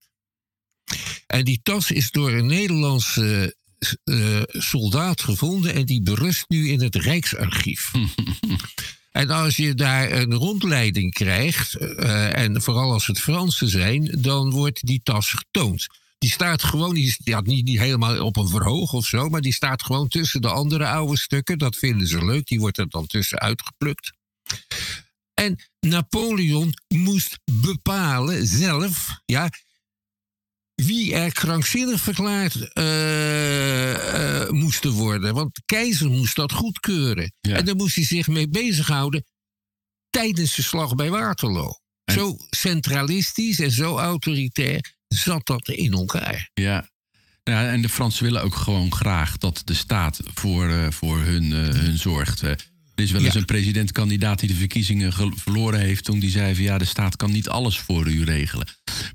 En 1.27 1.45
die 1.45 1.61
tas 1.63 1.91
is 1.91 2.11
door 2.11 2.33
een 2.33 2.47
Nederlandse 2.47 3.57
uh, 4.05 4.43
soldaat 4.47 5.23
gevonden 5.23 5.75
en 5.75 5.85
die 5.85 6.03
berust 6.03 6.45
nu 6.49 6.69
in 6.69 6.83
het 6.83 6.95
Rijksarchief. 6.95 7.91
En 9.17 9.31
als 9.31 9.57
je 9.57 9.75
daar 9.75 10.13
een 10.13 10.35
rondleiding 10.35 11.13
krijgt, 11.13 11.81
uh, 11.81 12.37
en 12.37 12.63
vooral 12.63 12.93
als 12.93 13.07
het 13.07 13.21
Fransen 13.21 13.69
zijn, 13.69 14.17
dan 14.21 14.51
wordt 14.51 14.87
die 14.87 15.01
tas 15.03 15.31
getoond. 15.31 15.87
Die 16.19 16.31
staat 16.31 16.63
gewoon, 16.63 16.95
die 16.95 17.11
staat 17.11 17.47
niet, 17.47 17.65
niet 17.65 17.79
helemaal 17.79 18.25
op 18.25 18.37
een 18.37 18.49
verhoog 18.49 18.93
of 18.93 19.07
zo, 19.07 19.29
maar 19.29 19.41
die 19.41 19.53
staat 19.53 19.83
gewoon 19.83 20.09
tussen 20.09 20.41
de 20.41 20.49
andere 20.49 20.87
oude 20.87 21.19
stukken. 21.19 21.59
Dat 21.59 21.77
vinden 21.77 22.07
ze 22.07 22.25
leuk, 22.25 22.47
die 22.47 22.61
wordt 22.61 22.79
er 22.79 22.89
dan 22.89 23.07
tussen 23.07 23.39
uitgeplukt. 23.39 24.13
En 25.35 25.59
Napoleon 25.81 26.75
moest 26.89 27.39
bepalen 27.63 28.47
zelf, 28.47 29.21
ja, 29.25 29.51
wie 30.75 31.15
er 31.15 31.33
krankzinnig 31.33 32.01
verklaard 32.01 32.71
uh, 32.79 33.93
uh, 33.93 34.51
moesten 34.51 34.91
worden. 34.91 35.35
Want 35.35 35.55
de 35.55 35.63
keizer 35.67 36.11
moest 36.11 36.37
dat 36.37 36.53
goedkeuren. 36.53 37.33
Ja. 37.41 37.57
En 37.57 37.65
daar 37.65 37.77
moest 37.77 37.95
hij 37.95 38.05
zich 38.05 38.27
mee 38.27 38.49
bezighouden 38.49 39.25
tijdens 40.11 40.55
de 40.55 40.63
slag 40.63 40.95
bij 40.95 41.11
Waterloo. 41.11 41.79
En... 42.05 42.15
Zo 42.15 42.37
centralistisch 42.51 43.61
en 43.61 43.71
zo 43.71 43.99
autoritair 43.99 44.95
zat 45.09 45.47
dat 45.47 45.69
in 45.69 45.93
elkaar. 45.93 46.51
Ja. 46.55 46.89
ja, 47.43 47.71
en 47.71 47.83
de 47.83 47.89
Fransen 47.89 48.25
willen 48.25 48.43
ook 48.43 48.55
gewoon 48.55 48.95
graag 48.95 49.37
dat 49.37 49.63
de 49.65 49.75
staat 49.75 50.21
voor, 50.35 50.69
uh, 50.69 50.91
voor 50.91 51.19
hun, 51.19 51.51
hun 51.53 51.99
zorgt. 51.99 52.43
Er 52.95 53.03
is 53.03 53.11
wel 53.11 53.25
eens 53.25 53.35
ja. 53.35 53.41
een 53.41 53.47
presidentkandidaat 53.47 54.39
die 54.39 54.49
de 54.49 54.55
verkiezingen 54.55 55.13
verloren 55.13 55.81
heeft. 55.81 56.05
toen 56.05 56.19
die 56.19 56.31
zei: 56.31 56.55
van 56.55 56.65
ja, 56.65 56.79
de 56.79 56.85
staat 56.85 57.17
kan 57.17 57.31
niet 57.31 57.49
alles 57.49 57.79
voor 57.79 58.09
u 58.09 58.25
regelen. 58.25 58.67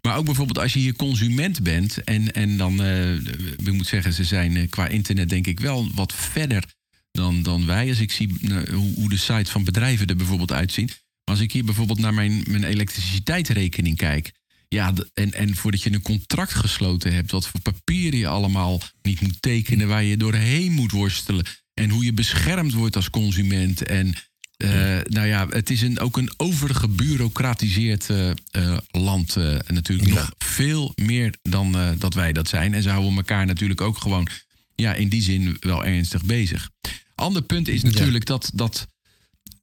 Maar 0.01 0.17
ook 0.17 0.25
bijvoorbeeld 0.25 0.59
als 0.59 0.73
je 0.73 0.79
hier 0.79 0.95
consument 0.95 1.63
bent. 1.63 2.03
en, 2.03 2.33
en 2.33 2.57
dan, 2.57 2.81
uh, 2.81 3.15
ik 3.57 3.71
moet 3.71 3.87
zeggen, 3.87 4.13
ze 4.13 4.23
zijn 4.23 4.55
uh, 4.55 4.69
qua 4.69 4.87
internet 4.87 5.29
denk 5.29 5.47
ik 5.47 5.59
wel 5.59 5.91
wat 5.93 6.13
verder 6.13 6.63
dan, 7.11 7.43
dan 7.43 7.65
wij. 7.65 7.89
Als 7.89 7.99
ik 7.99 8.11
zie 8.11 8.35
uh, 8.41 8.57
hoe, 8.69 8.93
hoe, 8.93 9.09
de 9.09 9.17
sites 9.17 9.49
van 9.49 9.63
bedrijven 9.63 10.07
er 10.07 10.15
bijvoorbeeld 10.15 10.51
uitzien. 10.51 10.85
Maar 10.85 11.35
als 11.35 11.39
ik 11.39 11.51
hier 11.51 11.65
bijvoorbeeld 11.65 11.99
naar 11.99 12.13
mijn, 12.13 12.43
mijn 12.47 12.63
elektriciteitsrekening 12.63 13.97
kijk. 13.97 14.31
Ja, 14.67 14.93
en, 15.13 15.33
en 15.33 15.55
voordat 15.55 15.81
je 15.81 15.93
een 15.93 16.01
contract 16.01 16.53
gesloten 16.53 17.13
hebt, 17.13 17.31
wat 17.31 17.47
voor 17.47 17.61
papieren 17.61 18.19
je 18.19 18.27
allemaal 18.27 18.81
niet 19.01 19.21
moet 19.21 19.41
tekenen, 19.41 19.87
waar 19.87 20.03
je 20.03 20.17
doorheen 20.17 20.71
moet 20.71 20.91
worstelen. 20.91 21.45
En 21.79 21.89
hoe 21.89 22.03
je 22.05 22.13
beschermd 22.13 22.73
wordt 22.73 22.95
als 22.95 23.09
consument. 23.09 23.83
En 23.83 24.07
uh, 24.57 24.97
nou 25.03 25.27
ja, 25.27 25.47
het 25.49 25.69
is 25.69 25.81
een, 25.81 25.99
ook 25.99 26.17
een 26.17 26.31
overgebureaucratiseerd 26.37 28.09
uh, 28.09 28.31
uh, 28.51 28.77
land 28.91 29.35
natuurlijk. 29.67 30.09
Nog 30.09 30.31
veel 30.37 30.93
meer 30.95 31.33
dan 31.41 31.77
dat 31.97 32.13
wij 32.13 32.33
dat 32.33 32.47
zijn. 32.47 32.73
En 32.73 32.83
ze 32.83 32.89
houden 32.89 33.15
elkaar 33.15 33.45
natuurlijk 33.45 33.81
ook 33.81 33.97
gewoon 33.97 34.27
ja, 34.75 34.93
in 34.93 35.09
die 35.09 35.21
zin 35.21 35.57
wel 35.59 35.85
ernstig 35.85 36.25
bezig. 36.25 36.69
Ander 37.15 37.41
punt 37.41 37.67
is 37.67 37.83
natuurlijk 37.83 38.25
dat, 38.25 38.51
dat 38.53 38.87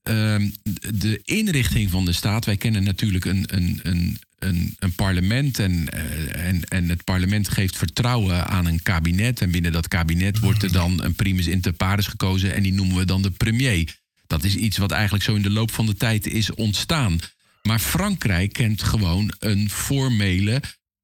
ehm, 0.06 0.50
de 0.94 1.20
inrichting 1.24 1.90
van 1.90 2.04
de 2.04 2.12
staat. 2.12 2.44
Wij 2.44 2.56
kennen 2.56 2.82
natuurlijk 2.82 3.24
een, 3.24 3.44
een, 3.46 3.80
een, 3.82 4.18
een, 4.38 4.76
een 4.78 4.92
parlement. 4.92 5.58
En, 5.58 5.88
en, 6.34 6.64
en 6.64 6.88
het 6.88 7.04
parlement 7.04 7.48
geeft 7.48 7.76
vertrouwen 7.76 8.46
aan 8.46 8.66
een 8.66 8.82
kabinet. 8.82 9.40
En 9.40 9.50
binnen 9.50 9.72
dat 9.72 9.88
kabinet 9.88 10.38
wordt 10.38 10.62
er 10.62 10.72
dan 10.72 11.02
een 11.02 11.14
primus 11.14 11.46
inter 11.46 11.72
pares 11.72 12.06
gekozen. 12.06 12.54
En 12.54 12.62
die 12.62 12.72
noemen 12.72 12.96
we 12.96 13.04
dan 13.04 13.22
de 13.22 13.30
premier. 13.30 13.98
Dat 14.26 14.44
is 14.44 14.56
iets 14.56 14.76
wat 14.76 14.90
eigenlijk 14.90 15.24
zo 15.24 15.34
in 15.34 15.42
de 15.42 15.50
loop 15.50 15.70
van 15.70 15.86
de 15.86 15.94
tijd 15.94 16.26
is 16.26 16.54
ontstaan. 16.54 17.18
Maar 17.62 17.78
Frankrijk 17.78 18.52
kent 18.52 18.82
gewoon 18.82 19.32
een 19.38 19.70
formele 19.70 20.60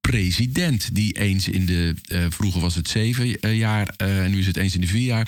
president. 0.09 0.95
Die 0.95 1.13
eens 1.13 1.47
in 1.47 1.65
de, 1.65 1.95
uh, 2.11 2.25
vroeger 2.29 2.61
was 2.61 2.75
het 2.75 2.89
zeven 2.89 3.37
uh, 3.41 3.57
jaar, 3.57 3.93
uh, 4.03 4.25
nu 4.25 4.39
is 4.39 4.47
het 4.47 4.57
eens 4.57 4.75
in 4.75 4.81
de 4.81 4.87
vier 4.87 5.05
jaar, 5.05 5.27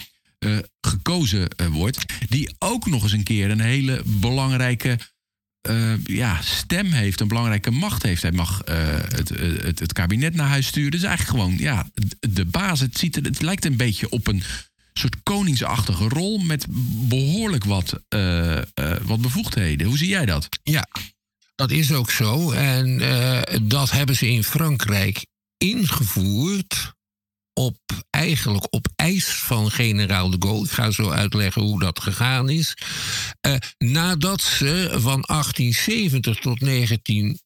gekozen 0.82 1.48
wordt. 1.72 2.06
Die 2.30 2.56
ook 2.60 2.86
nog 2.86 3.04
eens 3.04 3.12
een 3.12 3.24
keer 3.24 3.50
een 3.50 3.60
hele 3.60 4.02
belangrijke 4.06 5.00
ja, 6.06 6.42
stem 6.42 6.92
heeft, 6.92 7.20
een 7.20 7.28
belangrijke 7.28 7.72
macht 7.72 8.04
heeft. 8.04 8.22
Hij 8.22 8.32
mag 8.32 8.62
het, 8.66 9.30
het, 9.30 9.80
het, 9.80 9.94
kabinet 9.94 10.36
naar 10.36 10.48
huis 10.48 10.68
sturen. 10.68 10.92
Dus 10.92 11.04
eigenlijk 11.04 11.38
gewoon 11.38 11.58
ja, 11.58 11.90
de 12.20 12.46
baas. 12.46 12.80
Het, 12.80 12.98
ziet 12.98 13.16
er, 13.16 13.24
het 13.24 13.42
lijkt 13.42 13.66
een 13.66 13.78
beetje 13.78 14.10
op 14.10 14.28
een 14.28 14.44
soort 14.94 15.16
koningsachtige 15.24 16.08
rol 16.08 16.38
met 16.38 16.66
behoorlijk 17.08 17.64
wat, 17.64 18.00
wat 19.04 19.22
bevoegdheden. 19.22 19.88
Hoe 19.88 19.98
zie 19.98 20.10
jij 20.10 20.26
dat? 20.26 20.50
Ja, 20.64 20.88
dat 21.56 21.72
is 21.72 21.92
ook 21.92 22.12
zo. 22.12 22.52
En 22.52 22.98
dat 23.62 23.92
hebben 23.92 24.16
ze 24.16 24.28
in 24.28 24.44
Frankrijk 24.44 25.26
ingevoerd 25.58 26.94
op 27.54 27.78
eigenlijk 28.10 28.74
op 28.74 28.88
eis 29.06 29.26
van 29.26 29.72
generaal 29.72 30.30
de 30.30 30.38
Gaulle. 30.40 30.64
Ik 30.64 30.72
ga 30.72 30.92
zo 30.92 31.10
uitleggen 31.10 31.62
hoe 31.62 31.80
dat 31.80 32.00
gegaan 32.00 32.50
is. 32.50 32.78
nadat 33.78 34.42
ze 34.42 34.90
van 34.92 35.24
1870 35.28 36.40
tot 36.40 36.62
19 36.62 37.40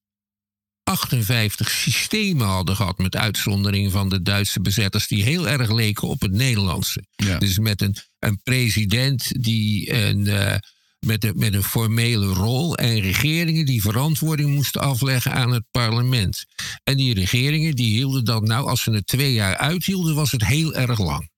58 0.83 1.69
systemen 1.69 2.47
hadden 2.47 2.75
gehad, 2.75 2.97
met 2.97 3.15
uitzondering 3.15 3.91
van 3.91 4.09
de 4.09 4.21
Duitse 4.21 4.61
bezetters, 4.61 5.07
die 5.07 5.23
heel 5.23 5.47
erg 5.47 5.71
leken 5.71 6.07
op 6.07 6.21
het 6.21 6.31
Nederlandse. 6.31 7.03
Dus 7.39 7.59
met 7.59 7.81
een, 7.81 7.95
een 8.19 8.39
president 8.43 9.43
die 9.43 9.93
een, 9.93 10.19
uh, 10.19 10.55
met, 10.99 11.23
een, 11.23 11.33
met 11.35 11.53
een 11.53 11.63
formele 11.63 12.25
rol 12.25 12.77
en 12.77 12.99
regeringen 12.99 13.65
die 13.65 13.81
verantwoording 13.81 14.55
moesten 14.55 14.81
afleggen 14.81 15.31
aan 15.31 15.51
het 15.51 15.63
parlement. 15.71 16.45
En 16.83 16.97
die 16.97 17.13
regeringen 17.13 17.75
die 17.75 17.95
hielden 17.95 18.25
dat 18.25 18.43
nou, 18.43 18.67
als 18.67 18.83
ze 18.83 18.91
het 18.91 19.07
twee 19.07 19.33
jaar 19.33 19.57
uithielden, 19.57 20.15
was 20.15 20.31
het 20.31 20.45
heel 20.45 20.73
erg 20.73 20.99
lang. 20.99 21.29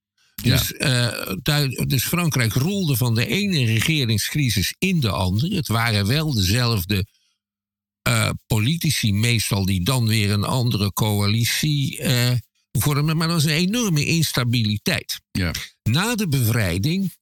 Dus, 0.44 0.74
ja. 0.78 1.28
uh, 1.46 1.88
dus 1.88 2.04
Frankrijk 2.04 2.54
rolde 2.54 2.98
van 2.98 3.16
de 3.16 3.26
ene 3.26 3.66
regeringscrisis 3.66 4.76
in 4.78 5.00
de 5.00 5.10
andere. 5.10 5.56
Het 5.56 5.68
waren 5.68 6.08
wel 6.08 6.34
dezelfde 6.34 7.08
uh, 8.08 8.30
politici 8.48 9.14
meestal 9.14 9.66
die 9.66 9.84
dan 9.84 10.08
weer 10.08 10.32
een 10.32 10.44
andere 10.44 10.94
coalitie 10.94 12.02
uh, 12.02 12.32
vormen. 12.72 13.18
Maar 13.18 13.28
dat 13.28 13.36
was 13.36 13.52
een 13.52 13.58
enorme 13.58 14.06
instabiliteit. 14.06 15.22
Ja. 15.32 15.52
Na 15.84 16.16
de 16.16 16.28
bevrijding 16.28 17.20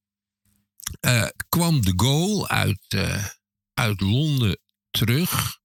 kwam 1.50 1.82
de 1.82 1.94
Gaulle 1.96 2.48
uit, 2.48 2.98
uit 3.74 4.02
Londen 4.02 4.60
terug. 4.90 5.58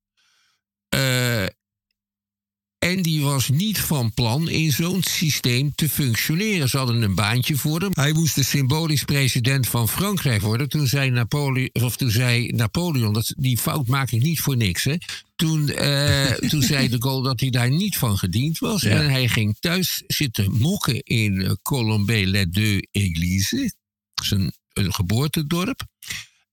En 2.95 3.03
die 3.03 3.23
was 3.23 3.49
niet 3.49 3.81
van 3.81 4.13
plan 4.13 4.49
in 4.49 4.73
zo'n 4.73 5.03
systeem 5.03 5.75
te 5.75 5.89
functioneren. 5.89 6.69
Ze 6.69 6.77
hadden 6.77 7.03
een 7.03 7.15
baantje 7.15 7.57
voor 7.57 7.81
hem. 7.81 7.91
Hij 7.93 8.13
moest 8.13 8.35
de 8.35 8.43
symbolisch 8.43 9.05
president 9.05 9.69
van 9.69 9.89
Frankrijk 9.89 10.43
worden. 10.43 10.69
Toen 10.69 10.87
zei 10.87 11.11
Napoleon, 11.11 11.71
of 11.73 11.97
toen 11.97 12.11
zei 12.11 12.49
Napoleon 12.49 13.13
dat, 13.13 13.35
die 13.37 13.59
fout 13.59 13.87
maak 13.87 14.11
ik 14.11 14.23
niet 14.23 14.41
voor 14.41 14.57
niks. 14.57 14.85
Hè. 14.85 14.97
Toen, 15.37 15.71
uh, 15.71 16.33
toen 16.33 16.63
zei 16.63 16.89
de 16.89 17.03
Gaulle 17.03 17.23
dat 17.23 17.41
hij 17.41 17.51
daar 17.51 17.71
niet 17.71 17.97
van 17.97 18.19
gediend 18.19 18.59
was. 18.59 18.83
Ja. 18.83 18.91
En 18.91 19.11
hij 19.11 19.29
ging 19.29 19.57
thuis 19.61 20.03
zitten 20.07 20.53
mokken 20.53 21.03
in 21.03 21.59
Colombey-les-Deux-Églises. 21.63 23.75
Zijn 24.23 24.53
een 24.73 24.95
geboortedorp. 24.95 25.83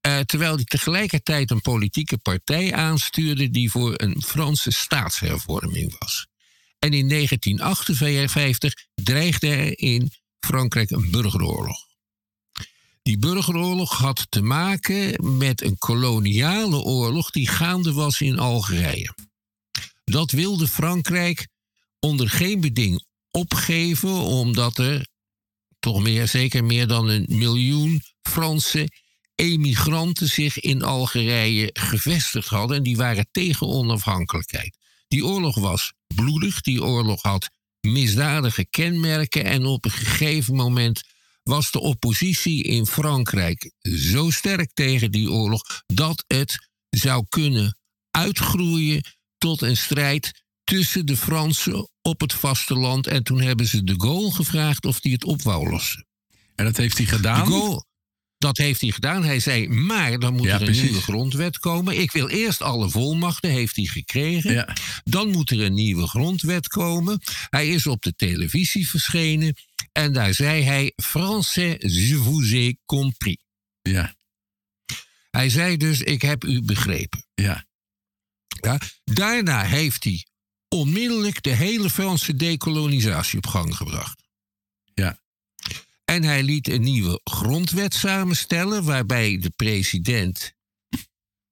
Uh, 0.07 0.19
terwijl 0.19 0.55
hij 0.55 0.63
tegelijkertijd 0.63 1.51
een 1.51 1.61
politieke 1.61 2.17
partij 2.17 2.73
aanstuurde 2.73 3.49
die 3.49 3.71
voor 3.71 3.93
een 3.95 4.21
Franse 4.21 4.71
staatshervorming 4.71 5.95
was. 5.99 6.29
En 6.83 6.93
in 6.93 7.09
1958 7.09 8.73
dreigde 8.93 9.47
er 9.47 9.79
in 9.79 10.11
Frankrijk 10.39 10.89
een 10.89 11.11
burgeroorlog. 11.11 11.77
Die 13.01 13.17
burgeroorlog 13.17 13.97
had 13.97 14.27
te 14.29 14.41
maken 14.41 15.37
met 15.37 15.61
een 15.61 15.77
koloniale 15.77 16.77
oorlog 16.77 17.29
die 17.29 17.47
gaande 17.47 17.93
was 17.93 18.21
in 18.21 18.39
Algerije. 18.39 19.15
Dat 20.03 20.31
wilde 20.31 20.67
Frankrijk 20.67 21.47
onder 21.99 22.29
geen 22.29 22.61
beding 22.61 23.05
opgeven, 23.31 24.13
omdat 24.13 24.77
er 24.77 25.07
toch 25.79 26.01
meer, 26.01 26.27
zeker 26.27 26.63
meer 26.63 26.87
dan 26.87 27.09
een 27.09 27.25
miljoen 27.27 28.01
Fransen 28.21 28.91
emigranten 29.35 30.27
zich 30.27 30.59
in 30.59 30.83
Algerije 30.83 31.69
gevestigd 31.73 32.47
hadden 32.47 32.77
en 32.77 32.83
die 32.83 32.97
waren 32.97 33.27
tegen 33.31 33.67
onafhankelijkheid. 33.67 34.77
Die 35.07 35.25
oorlog 35.25 35.55
was 35.55 35.93
bloedig, 36.15 36.61
die 36.61 36.83
oorlog 36.83 37.21
had 37.21 37.49
misdadige 37.81 38.65
kenmerken 38.65 39.45
en 39.45 39.65
op 39.65 39.85
een 39.85 39.91
gegeven 39.91 40.55
moment 40.55 41.01
was 41.43 41.71
de 41.71 41.79
oppositie 41.79 42.63
in 42.63 42.85
Frankrijk 42.85 43.71
zo 43.81 44.29
sterk 44.29 44.73
tegen 44.73 45.11
die 45.11 45.31
oorlog 45.31 45.61
dat 45.85 46.23
het 46.27 46.69
zou 46.89 47.25
kunnen 47.29 47.77
uitgroeien 48.11 49.03
tot 49.37 49.61
een 49.61 49.77
strijd 49.77 50.43
tussen 50.63 51.05
de 51.05 51.17
Fransen 51.17 51.89
op 52.01 52.19
het 52.19 52.33
vasteland. 52.33 53.07
En 53.07 53.23
toen 53.23 53.41
hebben 53.41 53.67
ze 53.67 53.83
de 53.83 53.93
Gaulle 53.97 54.31
gevraagd 54.31 54.85
of 54.85 54.97
hij 55.01 55.11
het 55.11 55.23
op 55.23 55.41
wou 55.41 55.69
lossen. 55.69 56.05
En 56.55 56.65
dat 56.65 56.77
heeft 56.77 56.97
hij 56.97 57.07
gedaan? 57.07 57.45
De 57.45 57.51
Gaulle, 57.51 57.85
dat 58.41 58.57
heeft 58.57 58.81
hij 58.81 58.91
gedaan. 58.91 59.23
Hij 59.23 59.39
zei, 59.39 59.67
maar 59.67 60.19
dan 60.19 60.33
moet 60.33 60.47
er 60.47 60.61
een 60.61 60.71
nieuwe 60.71 61.01
grondwet 61.01 61.59
komen. 61.59 61.99
Ik 61.99 62.11
wil 62.11 62.27
eerst 62.27 62.61
alle 62.61 62.89
volmachten, 62.89 63.49
heeft 63.49 63.75
hij 63.75 63.85
gekregen. 63.85 64.53
Ja. 64.53 64.75
Dan 65.03 65.29
moet 65.29 65.51
er 65.51 65.61
een 65.61 65.73
nieuwe 65.73 66.07
grondwet 66.07 66.67
komen. 66.67 67.19
Hij 67.49 67.67
is 67.67 67.87
op 67.87 68.01
de 68.01 68.13
televisie 68.15 68.89
verschenen. 68.89 69.55
En 69.91 70.13
daar 70.13 70.33
zei 70.33 70.63
hij, 70.63 70.93
Français, 70.95 71.75
je 71.77 72.15
vous 72.15 72.51
ai 72.51 72.77
compris. 72.85 73.37
Ja. 73.81 74.15
Hij 75.31 75.49
zei 75.49 75.77
dus, 75.77 76.01
ik 76.01 76.21
heb 76.21 76.43
u 76.43 76.61
begrepen. 76.61 77.25
Ja. 77.33 77.65
ja. 78.61 78.79
Daarna 79.03 79.63
heeft 79.63 80.03
hij 80.03 80.25
onmiddellijk 80.67 81.43
de 81.43 81.55
hele 81.55 81.89
Franse 81.89 82.35
decolonisatie 82.35 83.37
op 83.37 83.47
gang 83.47 83.75
gebracht. 83.75 84.20
En 86.11 86.23
hij 86.23 86.43
liet 86.43 86.67
een 86.69 86.81
nieuwe 86.81 87.21
grondwet 87.23 87.93
samenstellen, 87.93 88.83
waarbij 88.83 89.37
de 89.37 89.49
president 89.49 90.53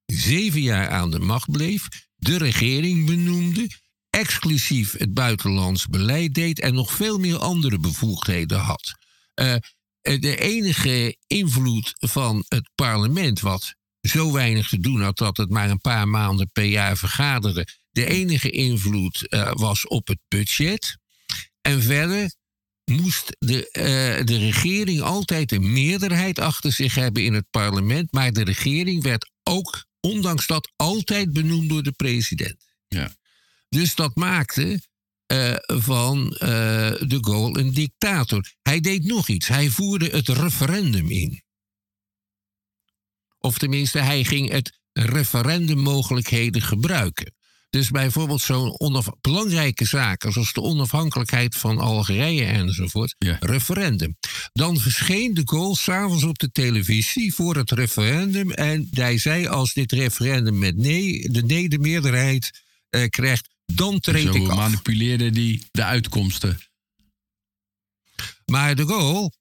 zeven 0.06 0.62
jaar 0.62 0.90
aan 0.90 1.12
de 1.12 1.20
macht 1.20 1.52
bleef, 1.52 1.88
de 2.16 2.38
regering 2.38 3.06
benoemde, 3.06 3.68
exclusief 4.10 4.92
het 4.92 5.14
buitenlands 5.14 5.86
beleid 5.86 6.34
deed 6.34 6.60
en 6.60 6.74
nog 6.74 6.92
veel 6.92 7.18
meer 7.18 7.38
andere 7.38 7.80
bevoegdheden 7.80 8.60
had. 8.60 8.96
Uh, 9.36 9.56
de 10.02 10.38
enige 10.38 11.18
invloed 11.28 11.94
van 11.98 12.46
het 12.48 12.70
parlement, 12.76 13.40
wat 13.40 13.74
zo 14.02 14.32
weinig 14.32 14.70
te 14.70 14.80
doen 14.80 15.02
had 15.02 15.18
dat 15.18 15.38
het 15.38 15.50
maar 15.50 15.70
een 15.70 15.82
paar 15.82 16.08
maanden 16.08 16.52
per 16.52 16.64
jaar 16.64 16.98
vergaderde, 16.98 17.68
de 17.90 18.06
enige 18.06 18.50
invloed 18.50 19.26
uh, 19.30 19.52
was 19.54 19.88
op 19.88 20.08
het 20.08 20.20
budget. 20.28 20.98
En 21.62 21.82
verder 21.82 22.38
moest 22.90 23.36
de, 23.40 23.70
uh, 23.74 24.26
de 24.26 24.38
regering 24.38 25.02
altijd 25.02 25.52
een 25.52 25.74
meerderheid 25.74 26.40
achter 26.40 26.72
zich 26.72 26.96
hebben 26.96 27.24
in 27.24 27.34
het 27.34 27.50
parlement. 27.50 28.12
Maar 28.12 28.32
de 28.34 28.44
regering 28.44 29.04
werd 29.04 29.32
ook, 29.44 29.86
ondanks 30.00 30.48
dat, 30.48 30.72
altijd 30.76 31.34
benoemd 31.34 31.70
door 31.70 31.84
de 31.84 31.92
president. 31.92 32.66
Ja. 32.88 33.16
Dus 33.70 33.96
dat 33.96 34.16
maakte 34.16 34.82
uh, 35.34 35.56
van 35.60 36.26
uh, 36.34 36.40
de 37.00 37.18
Gaulle 37.22 37.60
een 37.60 37.74
dictator. 37.74 38.54
Hij 38.62 38.80
deed 38.80 39.04
nog 39.04 39.28
iets. 39.28 39.48
Hij 39.48 39.70
voerde 39.70 40.10
het 40.10 40.28
referendum 40.28 41.10
in. 41.10 41.44
Of 43.40 43.58
tenminste, 43.58 44.00
hij 44.00 44.24
ging 44.24 44.50
het 44.50 44.80
referendummogelijkheden 44.94 46.62
gebruiken. 46.62 47.34
Dus 47.70 47.90
bijvoorbeeld 47.90 48.42
zo'n 48.42 48.78
belangrijke 49.22 49.86
zaken, 49.86 50.32
zoals 50.32 50.54
de 50.54 50.62
onafhankelijkheid 50.62 51.56
van 51.56 51.78
Algerije 51.80 52.46
enzovoort, 52.46 53.16
Ja. 53.18 53.38
referendum. 53.40 54.18
Dan 54.54 54.78
verscheen 54.78 55.34
de 55.34 55.42
Gaulle 55.46 55.76
s'avonds 55.78 56.24
op 56.24 56.38
de 56.40 56.52
televisie 56.52 57.34
voor 57.34 57.56
het 57.56 57.72
referendum 57.72 58.52
en 58.52 58.88
hij 58.92 59.18
zei 59.18 59.48
als 59.48 59.74
dit 59.74 59.92
referendum 59.92 60.58
met 60.58 60.76
nee, 60.78 61.30
de 61.30 61.44
nee 61.44 61.70
de 61.70 61.80
meerderheid 61.80 62.62
eh, 62.90 63.08
krijgt, 63.08 63.50
dan 63.66 64.00
treed 64.00 64.28
Zo 64.28 64.34
ik 64.44 64.48
af. 64.50 64.56
manipuleerde 64.58 65.30
die 65.30 65.66
de 65.72 65.84
uitkomsten. 65.84 66.60
Maar 68.46 68.76
de 68.76 68.88
Gaulle 68.88 69.32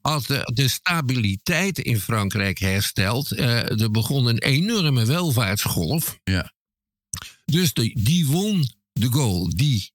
had 0.00 0.26
de, 0.26 0.50
de 0.54 0.68
stabiliteit 0.68 1.78
in 1.78 2.00
Frankrijk 2.00 2.58
hersteld. 2.58 3.32
Eh, 3.32 3.80
er 3.80 3.90
begon 3.90 4.26
een 4.26 4.38
enorme 4.38 5.04
welvaartsgolf. 5.06 6.18
Ja. 6.24 6.52
Dus 7.50 7.72
de, 7.72 7.90
die 7.94 8.26
won 8.26 8.70
de 8.92 9.12
Gaulle, 9.12 9.54
die, 9.54 9.92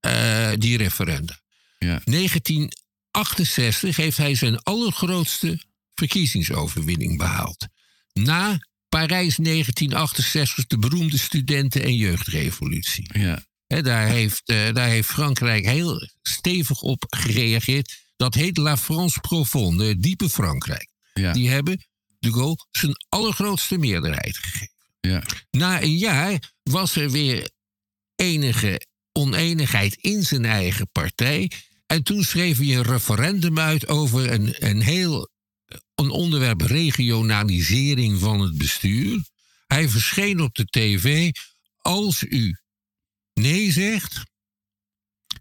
eh, 0.00 0.52
die 0.58 0.76
referenda. 0.76 1.40
Ja. 1.78 2.00
1968 2.04 3.96
heeft 3.96 4.16
hij 4.16 4.34
zijn 4.34 4.62
allergrootste 4.62 5.60
verkiezingsoverwinning 5.94 7.18
behaald. 7.18 7.66
Na 8.12 8.58
Parijs 8.88 9.36
1968, 9.36 10.66
de 10.66 10.78
beroemde 10.78 11.18
studenten- 11.18 11.82
en 11.82 11.96
jeugdrevolutie. 11.96 13.10
Ja. 13.12 13.44
Daar, 13.66 14.08
heeft, 14.08 14.48
eh, 14.48 14.72
daar 14.72 14.88
heeft 14.88 15.08
Frankrijk 15.08 15.64
heel 15.64 16.08
stevig 16.22 16.80
op 16.80 17.04
gereageerd. 17.08 18.02
Dat 18.16 18.34
heet 18.34 18.56
La 18.56 18.76
France 18.76 19.20
Profonde, 19.20 19.84
het 19.84 20.02
diepe 20.02 20.28
Frankrijk. 20.28 20.88
Ja. 21.14 21.32
Die 21.32 21.48
hebben 21.48 21.86
de 22.18 22.32
Gaulle 22.32 22.66
zijn 22.70 23.04
allergrootste 23.08 23.78
meerderheid 23.78 24.36
gegeven. 24.36 24.72
Ja. 25.00 25.22
Na 25.50 25.82
een 25.82 25.96
jaar 25.96 26.53
was 26.70 26.96
er 26.96 27.10
weer 27.10 27.50
enige 28.14 28.86
oneenigheid 29.12 29.94
in 29.94 30.22
zijn 30.22 30.44
eigen 30.44 30.88
partij. 30.92 31.50
En 31.86 32.02
toen 32.02 32.22
schreef 32.22 32.58
hij 32.58 32.76
een 32.76 32.82
referendum 32.82 33.58
uit 33.58 33.88
over 33.88 34.32
een, 34.32 34.54
een 34.68 34.80
heel 34.82 35.30
een 35.94 36.10
onderwerp 36.10 36.60
regionalisering 36.60 38.18
van 38.18 38.40
het 38.40 38.58
bestuur. 38.58 39.24
Hij 39.66 39.88
verscheen 39.88 40.40
op 40.40 40.54
de 40.54 40.64
tv. 40.64 41.30
Als 41.78 42.22
u 42.22 42.58
nee 43.34 43.72
zegt, 43.72 44.22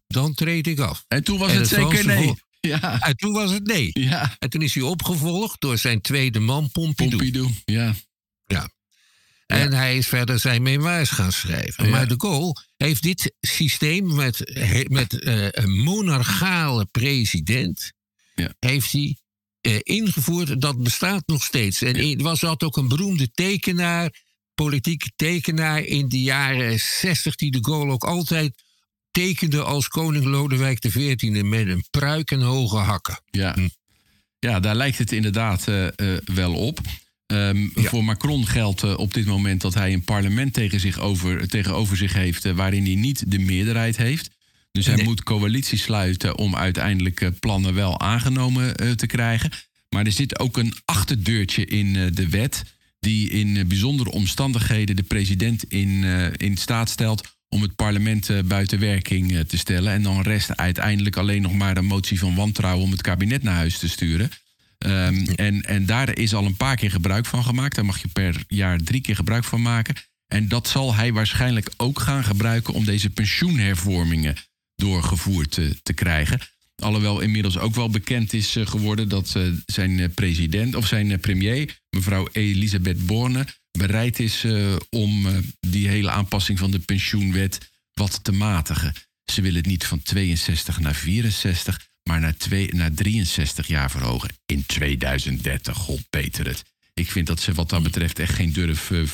dan 0.08 0.34
treed 0.34 0.68
ik 0.68 0.80
af. 0.80 1.06
En 1.08 1.24
toen 1.24 1.38
was 1.38 1.52
En 1.52 1.58
het 1.58 1.68
zeker 1.68 2.06
nee. 2.06 2.34
Ja. 2.60 3.02
En 3.02 3.16
toen 3.16 3.34
was 3.34 3.52
het 3.52 3.66
nee. 3.66 3.90
Ja. 3.94 4.36
En 4.40 4.50
toen 4.50 4.62
is 4.62 4.74
hij 4.74 4.84
opgevolgd 4.84 5.62
door 5.62 5.78
zijn 5.78 6.02
tweede 6.02 6.40
man, 6.40 6.72
Pompidou. 6.72 7.18
Pompidou. 7.18 7.52
Ja. 7.66 7.96
En 9.46 9.74
hij 9.74 9.98
is 9.98 10.08
verder 10.08 10.40
zijn 10.40 10.62
memoires 10.62 11.10
gaan 11.10 11.32
schrijven. 11.32 11.86
Ja. 11.86 11.90
Maar 11.90 12.08
de 12.08 12.16
Gaulle 12.18 12.56
heeft 12.78 13.04
dit 13.04 13.34
systeem 13.42 14.16
met, 14.16 14.52
met 14.90 15.20
eh, 15.20 15.48
een 15.50 15.72
monarchale 15.72 16.86
president... 16.86 17.92
Ja. 18.36 18.54
heeft 18.60 18.92
hij 18.92 19.18
eh, 19.62 19.80
ingevoerd. 19.84 20.62
Dat 20.62 20.84
bestaat 20.84 21.24
nog 21.26 21.44
steeds. 21.44 21.82
En 21.82 21.96
er 21.96 22.24
was 22.24 22.42
had 22.42 22.64
ook 22.64 22.78
een 22.78 22.88
beroemde 22.88 23.32
tekenaar, 23.32 24.22
politieke 24.54 25.12
tekenaar... 25.16 25.82
in 25.82 26.10
de 26.10 26.22
jaren 26.22 26.80
60 26.80 27.36
die 27.36 27.52
de 27.52 27.60
Gaulle 27.62 27.92
ook 27.92 28.04
altijd 28.04 28.64
tekende 29.12 29.64
als 29.64 29.88
koning 29.88 30.26
Lodewijk 30.26 30.80
XIV... 30.80 31.42
met 31.44 31.68
een 31.68 31.86
pruik 31.90 32.32
en 32.32 32.42
hoge 32.42 32.78
hakken. 32.78 33.22
Ja. 33.32 33.54
Hm. 33.54 33.68
ja, 34.40 34.60
daar 34.60 34.76
lijkt 34.76 34.98
het 34.98 35.12
inderdaad 35.12 35.68
eh, 35.68 35.88
wel 36.26 36.54
op. 36.54 36.80
Ehm, 37.34 37.82
Ja. 37.82 37.90
Voor 37.90 38.04
Macron 38.04 38.48
geldt 38.48 38.84
eh, 38.84 38.98
op 38.98 39.14
dit 39.14 39.26
moment 39.26 39.62
dat 39.62 39.74
hij 39.74 39.94
een 39.94 40.04
parlement 40.04 40.54
tegen 40.54 40.80
zich 40.80 41.00
over, 41.00 41.48
tegenover 41.48 41.98
zich 41.98 42.14
heeft... 42.14 42.46
eh, 42.46 42.52
waarin 42.54 42.86
hij 42.86 42.96
niet 42.96 43.32
de 43.32 43.40
meerderheid 43.40 43.98
heeft. 43.98 44.30
Dus 44.72 44.86
hij 44.86 45.04
moet 45.04 45.24
coalitie 45.24 45.78
sluiten 45.78 46.38
om 46.38 46.56
uiteindelijk 46.56 47.22
eh, 47.22 47.30
plannen 47.40 47.74
wel 47.74 48.00
aangenomen 48.00 48.98
te 48.98 49.08
krijgen. 49.08 49.50
Maar 49.90 50.06
er 50.06 50.12
zit 50.12 50.40
ook 50.40 50.58
een 50.58 50.74
achterdeurtje 50.86 51.66
in 51.66 51.94
de 52.14 52.30
wet... 52.30 52.64
die 53.00 53.30
in 53.30 53.68
bijzondere 53.68 54.12
omstandigheden 54.12 54.96
de 54.96 55.04
president 55.04 55.64
in, 55.64 56.04
in 56.38 56.58
staat 56.58 56.90
stelt... 56.90 57.38
om 57.50 57.62
het 57.62 57.76
parlement 57.76 58.48
buiten 58.48 58.80
werking 58.80 59.44
te 59.48 59.58
stellen. 59.58 59.94
En 59.94 60.04
dan 60.04 60.22
rest 60.22 60.58
uiteindelijk 60.58 61.18
alleen 61.18 61.42
nog 61.42 61.54
maar 61.54 61.78
een 61.78 61.86
motie 61.86 62.20
van 62.20 62.36
wantrouwen... 62.36 62.84
om 62.86 62.92
het 62.92 63.02
kabinet 63.02 63.44
naar 63.44 63.56
huis 63.56 63.78
te 63.78 63.90
sturen. 63.90 64.30
Ehm, 64.84 65.26
en, 65.36 65.62
en 65.62 65.86
daar 65.86 66.18
is 66.18 66.34
al 66.34 66.46
een 66.46 66.58
paar 66.58 66.76
keer 66.76 66.92
gebruik 66.92 67.26
van 67.26 67.44
gemaakt. 67.44 67.76
Daar 67.76 67.86
mag 67.86 68.02
je 68.02 68.08
per 68.08 68.44
jaar 68.48 68.78
drie 68.78 69.02
keer 69.02 69.16
gebruik 69.16 69.44
van 69.44 69.62
maken. 69.62 69.96
En 70.28 70.48
dat 70.48 70.68
zal 70.68 70.96
hij 70.96 71.14
waarschijnlijk 71.14 71.70
ook 71.78 72.00
gaan 72.00 72.24
gebruiken 72.24 72.74
om 72.74 72.86
deze 72.86 73.10
pensioenhervormingen 73.10 74.36
doorgevoerd 74.76 75.52
te, 75.52 75.80
te 75.84 75.94
krijgen. 75.94 76.40
Alhoewel 76.76 77.20
inmiddels 77.20 77.58
ook 77.58 77.76
wel 77.76 77.90
bekend 77.90 78.34
is 78.34 78.56
eh, 78.56 78.68
geworden 78.68 79.10
dat 79.10 79.36
eh, 79.36 79.44
zijn 79.66 80.00
eh, 80.00 80.10
president 80.14 80.76
of 80.76 80.88
zijn 80.88 81.20
premier, 81.20 81.80
mevrouw 81.90 82.28
Elisabeth 82.32 83.06
Borne, 83.06 83.46
bereid 83.72 84.20
is 84.20 84.46
om 84.90 85.28
die 85.60 85.88
hele 85.88 86.10
aanpassing 86.10 86.60
van 86.60 86.72
de 86.72 86.80
pensioenwet 86.80 87.72
wat 87.94 88.24
te 88.24 88.32
matigen. 88.32 88.94
Ze 89.32 89.42
willen 89.42 89.58
het 89.58 89.66
niet 89.66 89.86
van 89.86 90.02
62 90.02 90.80
naar 90.80 90.96
64, 90.96 91.88
maar 92.04 92.20
naar, 92.20 92.38
twee, 92.38 92.74
naar 92.74 92.94
63 92.94 93.68
jaar 93.68 93.92
verhogen 93.92 94.30
in 94.46 94.66
2030. 94.66 95.78
God 95.78 96.02
beter 96.10 96.48
het. 96.48 96.64
Ik 96.94 97.12
vind 97.12 97.28
dat 97.28 97.40
ze 97.40 97.54
wat 97.54 97.70
dat 97.70 97.84
betreft 97.84 98.20
echt 98.20 98.34
geen 98.34 98.54
durf 98.54 98.92
eh, 98.92 99.08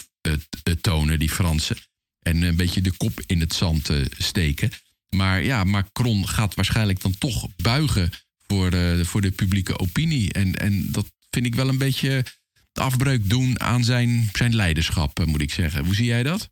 tonen, 0.81 1.19
die 1.19 1.29
Fransen. 1.29 1.77
En 2.19 2.41
een 2.41 2.55
beetje 2.55 2.81
de 2.81 2.97
kop 2.97 3.21
in 3.25 3.39
het 3.39 3.53
zand 3.53 3.89
eh, 3.89 4.05
steken. 4.17 4.71
Maar 5.09 5.43
ja, 5.43 5.63
Macron 5.63 6.27
gaat 6.27 6.55
waarschijnlijk 6.55 7.01
dan 7.01 7.17
toch 7.17 7.47
buigen 7.55 8.11
voor, 8.47 8.71
eh, 8.71 9.05
voor 9.05 9.21
de 9.21 9.31
publieke 9.31 9.79
opinie. 9.79 10.33
En, 10.33 10.55
en 10.55 10.91
dat 10.91 11.11
vind 11.29 11.45
ik 11.45 11.55
wel 11.55 11.67
een 11.67 11.77
beetje 11.77 12.25
afbreuk 12.73 13.29
doen 13.29 13.59
aan 13.59 13.83
zijn, 13.83 14.29
zijn 14.33 14.55
leiderschap, 14.55 15.25
moet 15.25 15.41
ik 15.41 15.51
zeggen. 15.51 15.85
Hoe 15.85 15.95
zie 15.95 16.05
jij 16.05 16.23
dat? 16.23 16.49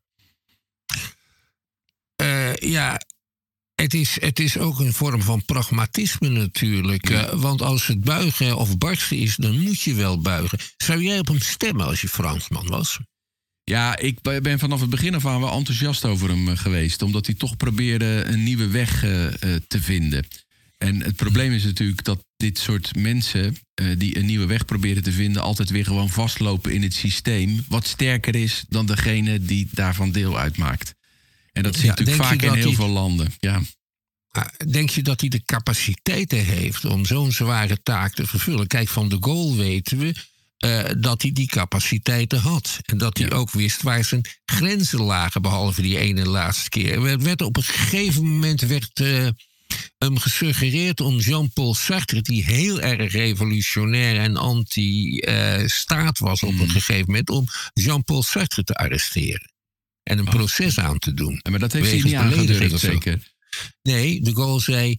Ja, 2.60 3.02
het 3.82 3.94
is, 3.94 4.18
het 4.22 4.40
is 4.40 4.58
ook 4.58 4.80
een 4.80 4.94
vorm 4.94 5.22
van 5.22 5.46
pragmatisme 5.46 6.30
natuurlijk. 6.30 7.10
Ja. 7.10 7.26
eh, 7.26 7.40
want 7.40 7.62
als 7.62 7.88
het 7.88 8.00
buigen 8.04 8.58
of 8.58 8.78
barsten 8.78 9.18
is, 9.18 9.36
dan 9.36 9.60
moet 9.60 9.82
je 9.82 9.94
wel 9.94 10.22
buigen. 10.22 10.60
Zou 10.78 11.04
jij 11.04 11.20
op 11.20 11.28
hem 11.28 11.40
stemmen 11.40 11.86
als 11.86 12.02
je 12.02 12.08
Fransman 12.08 12.68
was? 12.68 13.00
Ja, 13.64 13.98
ik 13.98 14.22
be- 14.22 14.40
ben 14.42 14.60
vanaf 14.60 14.80
het 14.82 14.90
begin 14.90 15.16
af 15.16 15.26
aan 15.26 15.40
wel 15.40 15.52
enthousiast 15.52 16.06
over 16.06 16.30
hem 16.30 16.50
eh, 16.50 16.58
geweest. 16.58 17.02
Omdat 17.02 17.26
hij 17.26 17.36
toch 17.36 17.58
probeerde 17.58 18.24
een 18.26 18.44
nieuwe 18.44 18.68
weg 18.68 19.04
eh, 19.04 19.10
te 19.68 19.82
vinden. 19.82 20.28
En 20.78 21.02
het 21.04 21.16
probleem 21.16 21.52
is 21.52 21.64
natuurlijk 21.64 22.04
dat 22.04 22.26
dit 22.36 22.58
soort 22.58 22.96
mensen 22.96 23.56
die 23.98 24.18
een 24.18 24.26
nieuwe 24.26 24.46
weg 24.46 24.66
proberen 24.66 25.04
te 25.04 25.12
vinden, 25.12 25.42
altijd 25.42 25.70
weer 25.70 25.86
gewoon 25.86 26.10
vastlopen 26.10 26.74
in 26.74 26.82
het 26.84 26.94
systeem. 26.94 27.66
Wat 27.68 27.88
sterker 27.88 28.36
is 28.36 28.66
dan 28.70 28.86
degene 28.86 29.40
die 29.40 29.68
daarvan 29.72 30.12
deel 30.12 30.40
uitmaakt. 30.40 30.94
En 31.58 31.64
dat 31.64 31.80
Ja, 31.80 31.88
natuurlijk 31.88 32.18
vaak 32.18 32.42
in 32.42 32.54
heel 32.54 32.74
veel 32.74 32.88
landen. 32.90 33.34
Ja. 33.40 33.62
Ah, 34.32 34.46
Denk 34.70 34.90
je 34.90 35.02
dat 35.02 35.20
hij 35.20 35.30
de 35.30 35.44
capaciteiten 35.46 36.46
heeft 36.46 36.86
om 36.86 37.06
zo'n 37.06 37.32
zware 37.32 37.82
taak 37.84 38.14
te 38.14 38.28
vervullen? 38.28 38.68
Kijk, 38.68 38.88
van 38.88 39.10
de 39.10 39.18
Gaulle 39.20 39.56
weten 39.56 39.98
we 39.98 40.14
eh, 40.58 40.84
dat 40.98 41.22
hij 41.22 41.32
die 41.32 41.48
capaciteiten 41.48 42.40
had. 42.40 42.80
En 42.86 42.98
dat 42.98 43.18
hij 43.18 43.28
Ja. 43.28 43.36
ook 43.36 43.52
wist 43.52 43.82
waar 43.82 44.04
zijn 44.04 44.26
grenzen 44.46 45.02
lagen, 45.02 45.42
behalve 45.42 45.82
die 45.82 45.98
ene 45.98 46.26
laatste 46.26 46.70
keer. 46.70 47.06
Er 47.06 47.20
werd 47.22 47.42
op 47.42 47.58
een 47.58 47.64
gegeven 47.64 48.24
moment 48.34 48.62
werd, 48.62 49.00
eh, 49.00 49.28
hem 49.98 50.18
gesuggereerd 50.18 51.02
om 51.02 51.18
Jean-Paul 51.20 51.76
Sartre, 51.76 52.22
die 52.22 52.44
heel 52.44 52.82
erg 52.82 53.12
revolutionair 53.12 54.18
en 54.20 54.36
anti-staat 54.38 56.20
was 56.20 56.44
op 56.44 56.50
een 56.50 56.56
Mhm. 56.56 56.70
gegeven 56.70 57.06
moment, 57.06 57.30
om 57.30 57.46
Jean-Paul 57.74 58.24
Sartre 58.24 58.64
te 58.64 58.76
arresteren. 58.76 59.52
En 60.08 60.18
een 60.18 60.28
Oh. 60.28 60.34
proces 60.34 60.80
aan 60.80 61.00
te 61.00 61.14
doen. 61.14 61.40
Maar 61.50 61.60
dat 61.60 61.74
heeft 61.74 61.92
hij 61.92 61.96
niet 61.96 62.80
zeker. 62.80 63.32
Nee, 63.82 64.22
de 64.22 64.36
Gaulle 64.36 64.62
zei. 64.62 64.96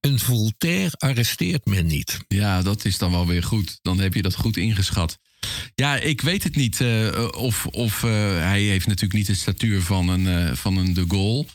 Een 0.00 0.18
Voltaire 0.18 0.94
arresteert 0.96 1.64
men 1.66 1.86
niet. 1.86 2.18
Ja, 2.28 2.62
dat 2.62 2.84
is 2.84 2.98
dan 2.98 3.10
wel 3.10 3.26
weer 3.26 3.42
goed. 3.42 3.78
Dan 3.82 4.00
heb 4.00 4.14
je 4.14 4.22
dat 4.22 4.34
goed 4.34 4.56
ingeschat. 4.56 5.18
Ja, 5.74 5.96
ik 5.96 6.20
weet 6.20 6.42
het 6.44 6.56
niet. 6.56 6.80
eh, 6.80 7.28
of 7.36 7.66
of 7.66 8.02
eh, 8.04 8.10
hij 8.38 8.62
heeft 8.62 8.86
natuurlijk 8.86 9.14
niet 9.14 9.26
de 9.26 9.34
statuur 9.34 9.82
van 9.82 10.08
een, 10.08 10.26
eh, 10.26 10.54
van 10.56 10.76
een 10.76 10.92
de 10.94 11.04
Gaulle. 11.08 11.46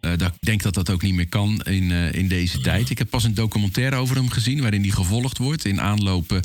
Ik 0.00 0.32
denk 0.40 0.62
dat 0.62 0.74
dat 0.74 0.90
ook 0.90 1.02
niet 1.02 1.14
meer 1.14 1.28
kan 1.28 1.62
in, 1.62 1.90
in 1.90 2.28
deze 2.28 2.60
tijd. 2.60 2.90
Ik 2.90 2.98
heb 2.98 3.10
pas 3.10 3.24
een 3.24 3.34
documentaire 3.34 3.96
over 3.96 4.16
hem 4.16 4.30
gezien... 4.30 4.60
waarin 4.60 4.82
hij 4.82 4.90
gevolgd 4.90 5.38
wordt 5.38 5.64
in 5.64 5.80
aanlopen... 5.80 6.42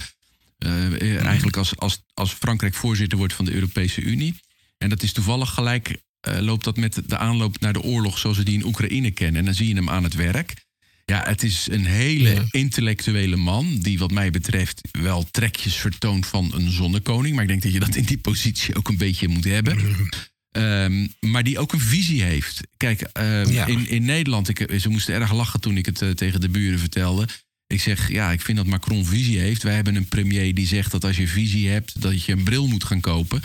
eigenlijk 1.20 1.58
als, 1.58 1.78
als, 1.78 2.02
als 2.14 2.32
Frankrijk 2.34 2.74
voorzitter 2.74 3.18
wordt 3.18 3.34
van 3.34 3.46
de 3.46 3.54
Europese 3.54 4.02
Unie. 4.02 4.36
En 4.84 4.90
dat 4.90 5.04
is 5.04 5.12
toevallig 5.12 5.50
gelijk... 5.50 5.98
eh, 6.20 6.38
loopt 6.40 6.64
dat 6.64 6.78
met 6.78 7.02
de 7.08 7.18
aanloop 7.18 7.60
naar 7.60 7.74
de 7.74 7.82
oorlog 7.82 8.18
zoals 8.18 8.38
we 8.38 8.44
die 8.44 8.54
in 8.54 8.66
Oekraïne 8.66 9.12
kennen. 9.12 9.40
En 9.40 9.46
dan 9.46 9.54
zie 9.54 9.68
je 9.68 9.76
hem 9.76 9.90
aan 9.90 10.04
het 10.04 10.14
werk. 10.16 10.54
Ja, 11.06 11.24
het 11.28 11.44
is 11.44 11.68
een 11.72 11.86
hele 11.86 12.30
Ja. 12.34 12.44
intellectuele 12.52 13.36
man... 13.36 13.78
die 13.82 13.98
wat 13.98 14.12
mij 14.12 14.32
betreft 14.32 14.82
wel 14.92 15.24
trekjes 15.32 15.76
vertoont 15.76 16.26
van 16.26 16.52
een 16.54 16.72
zonnekoning. 16.72 17.34
Maar 17.34 17.44
ik 17.44 17.50
denk 17.50 17.62
dat 17.64 17.74
je 17.74 17.80
dat 17.80 17.96
in 17.96 18.04
die 18.04 18.18
positie 18.18 18.76
ook 18.76 18.88
een 18.90 18.98
beetje 18.98 19.28
moet 19.28 19.44
hebben. 19.44 19.78
Ehm, 20.52 21.08
maar 21.20 21.44
die 21.44 21.60
ook 21.60 21.74
een 21.74 21.80
visie 21.80 22.22
heeft. 22.24 22.62
Kijk, 22.78 23.02
ehm, 23.02 23.52
Ja. 23.52 23.66
in, 23.66 23.88
in 23.90 24.06
Nederland, 24.06 24.50
ik, 24.50 24.80
ze 24.80 24.90
moesten 24.90 25.14
erg 25.14 25.34
lachen 25.34 25.60
toen 25.60 25.78
ik 25.78 25.86
het 25.86 26.02
eh, 26.02 26.10
tegen 26.10 26.42
de 26.42 26.50
buren 26.50 26.80
vertelde. 26.80 27.28
Ik 27.68 27.82
zeg, 27.82 28.12
ja, 28.12 28.32
ik 28.32 28.42
vind 28.42 28.58
dat 28.58 28.68
Macron 28.68 29.06
visie 29.06 29.40
heeft. 29.40 29.64
Wij 29.64 29.76
hebben 29.76 29.96
een 29.96 30.08
premier 30.08 30.54
die 30.54 30.68
zegt 30.68 30.92
dat 30.92 31.04
als 31.04 31.18
je 31.18 31.28
visie 31.28 31.70
hebt, 31.70 32.02
dat 32.02 32.24
je 32.24 32.32
een 32.32 32.44
bril 32.44 32.68
moet 32.68 32.84
gaan 32.84 33.00
kopen. 33.02 33.42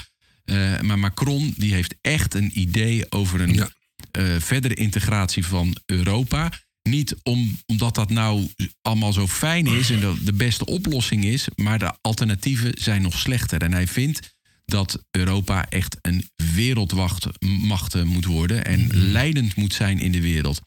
Eh, 0.49 0.81
maar 0.81 0.99
Macron, 0.99 1.55
die 1.57 1.75
heeft 1.75 1.95
echt 2.01 2.35
een 2.35 2.51
idee 2.61 3.11
over 3.13 3.41
een 3.41 3.55
Ja. 3.55 3.69
eh, 4.11 4.25
verdere 4.39 4.75
integratie 4.75 5.47
van 5.47 5.77
Europa. 5.87 6.53
Niet 6.83 7.15
om, 7.23 7.59
omdat 7.67 7.95
dat 7.95 8.11
nou 8.11 8.49
allemaal 8.83 9.13
zo 9.13 9.27
fijn 9.27 9.67
is 9.67 9.91
en 9.91 10.01
dat 10.01 10.17
de 10.25 10.33
beste 10.33 10.67
oplossing 10.67 11.25
is, 11.25 11.47
maar 11.57 11.79
de 11.79 11.93
alternatieven 12.01 12.73
zijn 12.75 13.03
nog 13.03 13.19
slechter. 13.19 13.63
En 13.63 13.73
hij 13.73 13.87
vindt 13.87 14.37
dat 14.65 15.05
Europa 15.11 15.67
echt 15.69 15.97
een 16.03 16.31
wereldmacht 16.55 18.05
moet 18.05 18.25
worden 18.25 18.65
en 18.65 18.87
leidend 18.93 19.57
moet 19.57 19.75
zijn 19.75 19.99
in 20.01 20.13
de 20.13 20.21
wereld. 20.21 20.61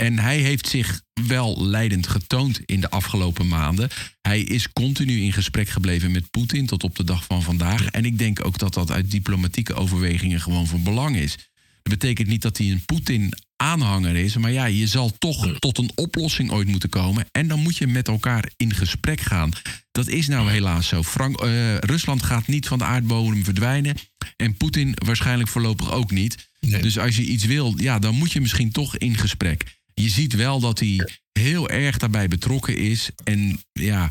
En 0.00 0.18
hij 0.18 0.38
heeft 0.38 0.68
zich 0.68 1.02
wel 1.26 1.66
leidend 1.66 2.06
getoond 2.06 2.60
in 2.66 2.80
de 2.80 2.90
afgelopen 2.90 3.48
maanden. 3.48 3.88
Hij 4.20 4.40
is 4.40 4.72
continu 4.72 5.20
in 5.20 5.32
gesprek 5.32 5.68
gebleven 5.68 6.10
met 6.10 6.30
Poetin 6.30 6.66
tot 6.66 6.84
op 6.84 6.96
de 6.96 7.04
dag 7.04 7.24
van 7.24 7.42
vandaag. 7.42 7.86
En 7.86 8.04
ik 8.04 8.18
denk 8.18 8.44
ook 8.46 8.58
dat 8.58 8.74
dat 8.74 8.90
uit 8.90 9.10
diplomatieke 9.10 9.74
overwegingen 9.74 10.40
gewoon 10.40 10.66
van 10.66 10.82
belang 10.82 11.16
is. 11.16 11.36
Dat 11.82 11.98
betekent 11.98 12.28
niet 12.28 12.42
dat 12.42 12.58
hij 12.58 12.70
een 12.70 12.84
Poetin-aanhanger 12.84 14.16
is. 14.16 14.36
Maar 14.36 14.52
ja, 14.52 14.64
je 14.64 14.86
zal 14.86 15.12
toch 15.18 15.58
tot 15.58 15.78
een 15.78 15.90
oplossing 15.94 16.50
ooit 16.50 16.68
moeten 16.68 16.88
komen. 16.88 17.26
En 17.30 17.48
dan 17.48 17.60
moet 17.60 17.76
je 17.76 17.86
met 17.86 18.08
elkaar 18.08 18.50
in 18.56 18.74
gesprek 18.74 19.20
gaan. 19.20 19.50
Dat 19.90 20.08
is 20.08 20.28
nou 20.28 20.50
helaas 20.50 20.88
zo. 20.88 21.02
Frank, 21.02 21.40
eh, 21.40 21.76
Rusland 21.76 22.22
gaat 22.22 22.46
niet 22.46 22.68
van 22.68 22.78
de 22.78 22.84
aardbodem 22.84 23.44
verdwijnen. 23.44 23.96
En 24.36 24.56
Poetin 24.56 24.94
waarschijnlijk 25.04 25.48
voorlopig 25.48 25.92
ook 25.92 26.10
niet. 26.10 26.48
Nee. 26.60 26.82
Dus 26.82 26.98
als 26.98 27.16
je 27.16 27.22
iets 27.22 27.44
wil, 27.44 27.74
ja, 27.76 27.98
dan 27.98 28.14
moet 28.14 28.32
je 28.32 28.40
misschien 28.40 28.72
toch 28.72 28.96
in 28.96 29.16
gesprek. 29.16 29.78
Je 30.00 30.08
ziet 30.08 30.34
wel 30.34 30.60
dat 30.60 30.78
hij 30.78 31.08
heel 31.32 31.68
erg 31.68 31.98
daarbij 31.98 32.28
betrokken 32.28 32.76
is. 32.76 33.10
En 33.24 33.62
ja, 33.72 34.10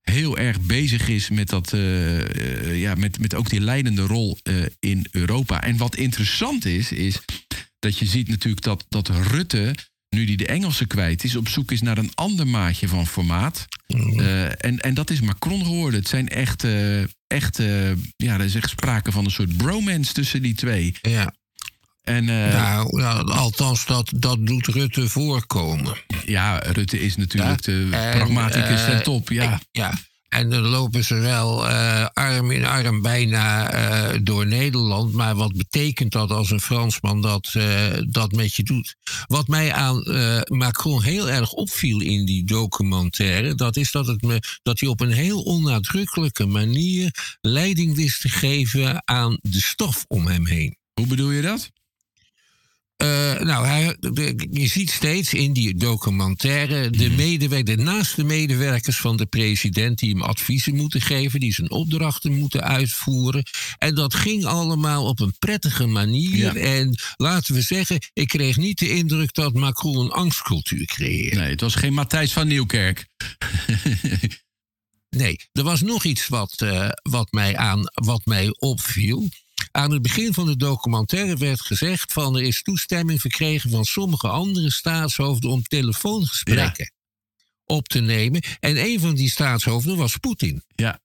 heel 0.00 0.38
erg 0.38 0.60
bezig 0.60 1.08
is 1.08 1.28
met, 1.28 1.48
dat, 1.48 1.72
eh, 1.72 2.20
eh, 2.20 2.80
ja, 2.80 2.94
met, 2.94 3.18
met 3.18 3.34
ook 3.34 3.50
die 3.50 3.60
leidende 3.60 4.02
rol 4.02 4.38
eh, 4.42 4.54
in 4.78 5.06
Europa. 5.10 5.62
En 5.62 5.76
wat 5.76 5.96
interessant 5.96 6.64
is, 6.64 6.92
is 6.92 7.20
dat 7.78 7.98
je 7.98 8.06
ziet 8.06 8.28
natuurlijk 8.28 8.62
dat, 8.62 8.86
dat 8.88 9.08
Rutte, 9.08 9.74
nu 10.08 10.24
die 10.24 10.36
de 10.36 10.46
Engelsen 10.46 10.86
kwijt 10.86 11.24
is, 11.24 11.36
op 11.36 11.48
zoek 11.48 11.70
is 11.70 11.80
naar 11.80 11.98
een 11.98 12.14
ander 12.14 12.46
maatje 12.46 12.88
van 12.88 13.06
formaat. 13.06 13.66
Eh, 13.86 14.44
en, 14.44 14.80
en 14.80 14.94
dat 14.94 15.10
is 15.10 15.20
Macron 15.20 15.64
geworden. 15.64 16.00
Het 16.00 16.08
zijn 16.08 16.28
echt, 16.28 16.64
echt 17.26 17.56
ja, 18.16 18.34
er 18.34 18.40
is 18.40 18.54
echt 18.54 18.70
sprake 18.70 19.12
van 19.12 19.24
een 19.24 19.30
soort 19.30 19.56
bromance 19.56 20.12
tussen 20.12 20.42
die 20.42 20.54
twee. 20.54 20.94
Ja. 21.02 21.34
En 22.04 22.28
eh, 22.28 22.52
Nou, 22.52 22.96
nou, 22.96 23.30
althans, 23.30 23.86
dat, 23.86 24.10
dat 24.16 24.46
doet 24.46 24.66
Rutte 24.66 25.08
voorkomen. 25.08 25.96
ja, 26.26 26.58
Rutte 26.58 27.00
is 27.00 27.16
natuurlijk 27.16 27.62
de 27.62 27.88
En, 27.90 28.18
pragmaticus 28.18 28.80
eh, 28.80 28.88
ten 28.88 29.02
top. 29.02 29.28
Ja. 29.28 29.60
Ja. 29.72 29.92
En 30.28 30.50
dan 30.50 30.62
lopen 30.62 31.04
ze 31.04 31.14
wel 31.14 31.68
eh, 31.68 32.06
arm 32.12 32.50
in 32.50 32.64
arm 32.64 33.02
bijna 33.02 33.70
door 34.18 34.46
Nederland. 34.46 35.12
Maar 35.12 35.34
wat 35.34 35.56
betekent 35.56 36.12
dat 36.12 36.30
als 36.30 36.50
een 36.50 36.60
Fransman 36.60 37.22
dat, 37.22 37.52
dat 38.08 38.32
met 38.32 38.54
je 38.54 38.62
doet? 38.62 38.96
Wat 39.26 39.48
mij 39.48 39.72
aan 39.72 40.02
Macron 40.44 41.02
heel 41.02 41.30
erg 41.30 41.52
opviel 41.52 42.00
in 42.00 42.24
die 42.24 42.44
documentaire... 42.44 43.54
dat 43.54 43.76
is 43.76 43.90
dat, 43.90 44.06
het 44.06 44.22
me, 44.22 44.42
dat 44.62 44.80
hij 44.80 44.88
op 44.88 45.00
een 45.00 45.12
heel 45.12 45.42
onnadrukkelijke 45.42 46.46
manier... 46.46 47.36
leiding 47.40 47.94
wist 47.94 48.20
te 48.20 48.28
geven 48.28 49.02
aan 49.04 49.38
de 49.40 49.60
stof 49.60 50.04
om 50.08 50.26
hem 50.26 50.46
heen. 50.46 50.76
Hoe 50.94 51.06
bedoel 51.06 51.30
je 51.30 51.42
dat? 51.42 51.70
Eh, 52.96 53.40
nou, 53.40 53.66
hij, 53.66 53.96
de- 54.00 54.48
je 54.50 54.66
ziet 54.66 54.90
steeds 54.90 55.34
in 55.34 55.52
die 55.52 55.74
documentaire 55.74 56.90
de 56.90 57.10
medewerkers, 57.10 57.82
naast 57.82 58.16
de 58.16 58.24
medewerkers 58.24 58.96
van 58.96 59.16
de 59.16 59.26
president 59.26 59.98
die 59.98 60.10
hem 60.10 60.22
adviezen 60.22 60.74
moeten 60.76 61.00
geven, 61.00 61.40
die 61.40 61.52
zijn 61.54 61.70
opdrachten 61.70 62.32
moeten 62.38 62.62
uitvoeren. 62.62 63.42
En 63.78 63.94
dat 63.94 64.14
ging 64.14 64.44
allemaal 64.44 65.04
op 65.06 65.20
een 65.20 65.38
prettige 65.38 65.86
manier. 65.86 66.36
Ja. 66.36 66.54
En 66.54 66.94
laten 67.16 67.54
we 67.54 67.60
zeggen, 67.60 67.98
ik 68.12 68.28
kreeg 68.28 68.56
niet 68.56 68.78
de 68.78 68.88
indruk 68.88 69.34
dat 69.34 69.54
Macron 69.54 69.98
een 70.04 70.10
angstcultuur 70.12 70.84
creëerde. 70.84 71.36
Nee, 71.36 71.50
het 71.50 71.60
was 71.60 71.74
geen 71.74 71.92
Matthijs 71.92 72.32
van 72.32 72.46
Nieuwkerk. 72.48 73.06
Nee, 75.16 75.36
er 75.52 75.62
was 75.62 75.80
nog 75.80 76.04
iets 76.04 76.28
wat, 76.28 76.54
eh, 76.62 76.88
wat, 77.02 77.32
mij 77.32 77.56
aan, 77.56 77.80
wat 77.94 78.20
mij 78.24 78.54
opviel. 78.58 79.28
Aan 79.76 79.90
het 79.90 80.02
begin 80.02 80.34
van 80.34 80.46
de 80.46 80.56
documentaire 80.56 81.36
werd 81.36 81.60
gezegd 81.60 82.12
van 82.12 82.36
er 82.36 82.42
is 82.42 82.62
toestemming 82.62 83.20
verkregen 83.20 83.70
van 83.70 83.84
sommige 83.84 84.28
andere 84.28 84.70
staatshoofden 84.72 85.50
om 85.50 85.62
telefoongesprekken 85.62 86.92
op 87.64 87.88
te 87.88 88.00
nemen. 88.00 88.42
En 88.60 88.76
een 88.84 89.00
van 89.00 89.14
die 89.14 89.30
staatshoofden 89.30 89.96
was 89.96 90.16
Poetin. 90.16 90.62
Ja. 90.74 91.00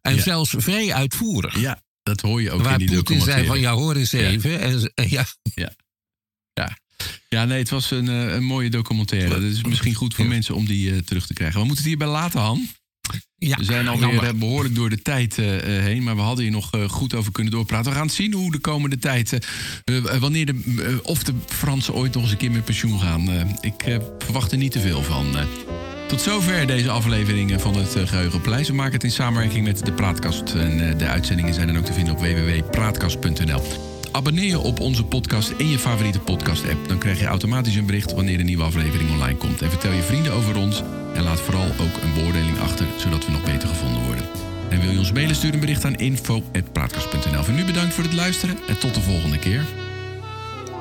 En 0.00 0.14
Ja. 0.16 0.22
zelfs 0.22 0.54
vrij 0.56 0.92
uitvoerig. 0.94 1.58
Ja, 1.60 1.82
dat 2.02 2.20
hoor 2.20 2.42
je 2.42 2.50
ook 2.50 2.62
Waar 2.62 2.72
in 2.80 2.86
die 2.86 2.96
Poetin 2.96 3.20
zei 3.20 3.26
documentaire. 3.26 3.46
van 3.46 3.60
ja, 3.60 3.72
hoor 3.82 3.96
eens 3.96 4.10
Ja. 4.10 4.18
even. 4.18 4.60
En, 4.60 4.80
ze- 4.80 4.92
en 5.02 5.10
ja, 5.10 5.26
Ja, 7.28 7.44
nee, 7.44 7.58
het 7.58 7.68
was 7.68 7.90
een, 7.90 8.08
eh, 8.08 8.34
een 8.34 8.44
mooie 8.44 8.70
documentaire. 8.70 9.34
Het 9.34 9.42
is 9.52 9.62
misschien 9.64 9.94
goed 9.94 10.14
voor 10.14 10.24
Ja. 10.24 10.30
mensen 10.30 10.54
om 10.54 10.66
die 10.66 10.92
eh, 10.92 10.98
terug 10.98 11.26
te 11.26 11.34
krijgen. 11.34 11.60
We 11.60 11.66
moeten 11.66 11.84
het 11.84 11.94
hierbij 11.94 12.08
laten, 12.12 12.40
Han. 12.40 12.68
Ja, 13.38 13.56
We 13.56 13.64
zijn 13.64 13.88
alweer 13.88 14.08
jammer. 14.08 14.28
eh, 14.28 14.34
behoorlijk 14.34 14.74
door 14.74 14.90
de 14.90 15.02
tijd 15.02 15.38
eh, 15.38 15.56
eh, 15.56 15.84
heen. 15.84 16.02
Maar 16.02 16.16
we 16.16 16.22
hadden 16.22 16.44
hier 16.44 16.52
nog 16.52 16.70
goed 16.86 17.14
over 17.14 17.32
kunnen 17.32 17.52
doorpraten. 17.52 17.92
We 17.92 17.98
gaan 17.98 18.10
zien 18.10 18.32
hoe 18.32 18.50
de 18.52 18.58
komende 18.58 18.98
tijd... 18.98 19.38
wanneer 20.18 20.46
de, 20.46 21.00
of 21.02 21.22
de 21.22 21.32
Fransen 21.46 21.94
ooit 21.94 22.14
nog 22.14 22.22
eens 22.22 22.32
een 22.32 22.38
keer 22.38 22.50
met 22.50 22.64
pensioen 22.64 23.00
gaan. 23.00 23.28
Ik 23.60 23.98
verwacht 24.18 24.52
er 24.52 24.58
niet 24.58 24.72
te 24.72 24.80
veel 24.80 25.02
van. 25.02 25.36
Tot 26.08 26.20
zover 26.20 26.66
deze 26.66 26.90
aflevering 26.90 27.60
van 27.60 27.76
het 27.76 27.96
eh, 27.96 28.06
Geheugenpleis. 28.06 28.68
We 28.68 28.74
maken 28.74 28.92
het 28.92 29.04
in 29.04 29.10
samenwerking 29.10 29.64
met 29.64 29.84
de 29.84 29.92
Praatkast. 29.92 30.54
En 30.54 30.98
de 30.98 31.06
uitzendingen 31.06 31.54
zijn 31.54 31.66
dan 31.66 31.76
ook 31.78 31.84
te 31.84 31.92
vinden 31.92 32.14
op 32.14 32.20
www.praatkast.nl. 32.20 33.93
Abonneer 34.14 34.44
je 34.44 34.58
op 34.58 34.80
onze 34.80 35.04
podcast 35.04 35.52
in 35.56 35.68
je 35.68 35.78
favoriete 35.78 36.20
podcast-app. 36.20 36.88
Dan 36.88 36.98
krijg 36.98 37.18
je 37.18 37.26
automatisch 37.26 37.74
een 37.74 37.86
bericht 37.86 38.12
wanneer 38.12 38.40
een 38.40 38.46
nieuwe 38.46 38.62
aflevering 38.62 39.10
online 39.10 39.38
komt. 39.38 39.62
En 39.62 39.70
vertel 39.70 39.92
je 39.92 40.02
vrienden 40.02 40.32
over 40.32 40.56
ons. 40.56 40.82
En 41.14 41.22
laat 41.22 41.40
vooral 41.40 41.66
ook 41.66 42.02
een 42.02 42.14
beoordeling 42.14 42.58
achter, 42.58 42.86
zodat 42.96 43.26
we 43.26 43.32
nog 43.32 43.44
beter 43.44 43.68
gevonden 43.68 44.02
worden. 44.04 44.24
En 44.68 44.80
wil 44.80 44.90
je 44.90 44.98
ons 44.98 45.12
mailen, 45.12 45.36
stuur 45.36 45.54
een 45.54 45.60
bericht 45.60 45.84
aan 45.84 45.94
info.praatkast.nl. 45.94 47.42
Voor 47.42 47.54
nu 47.54 47.64
bedankt 47.64 47.94
voor 47.94 48.04
het 48.04 48.12
luisteren 48.12 48.58
en 48.68 48.78
tot 48.78 48.94
de 48.94 49.00
volgende 49.00 49.38
keer. 49.38 49.64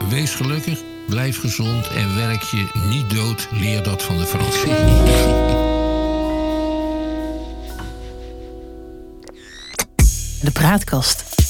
Wees 0.09 0.35
gelukkig, 0.35 0.79
blijf 1.07 1.39
gezond 1.39 1.87
en 1.87 2.15
werk 2.15 2.43
je 2.43 2.67
niet 2.89 3.09
dood. 3.09 3.47
Leer 3.51 3.83
dat 3.83 4.03
van 4.03 4.17
de 4.17 4.25
Fransen. 4.25 4.69
De 10.41 10.51
praatkast. 10.51 11.42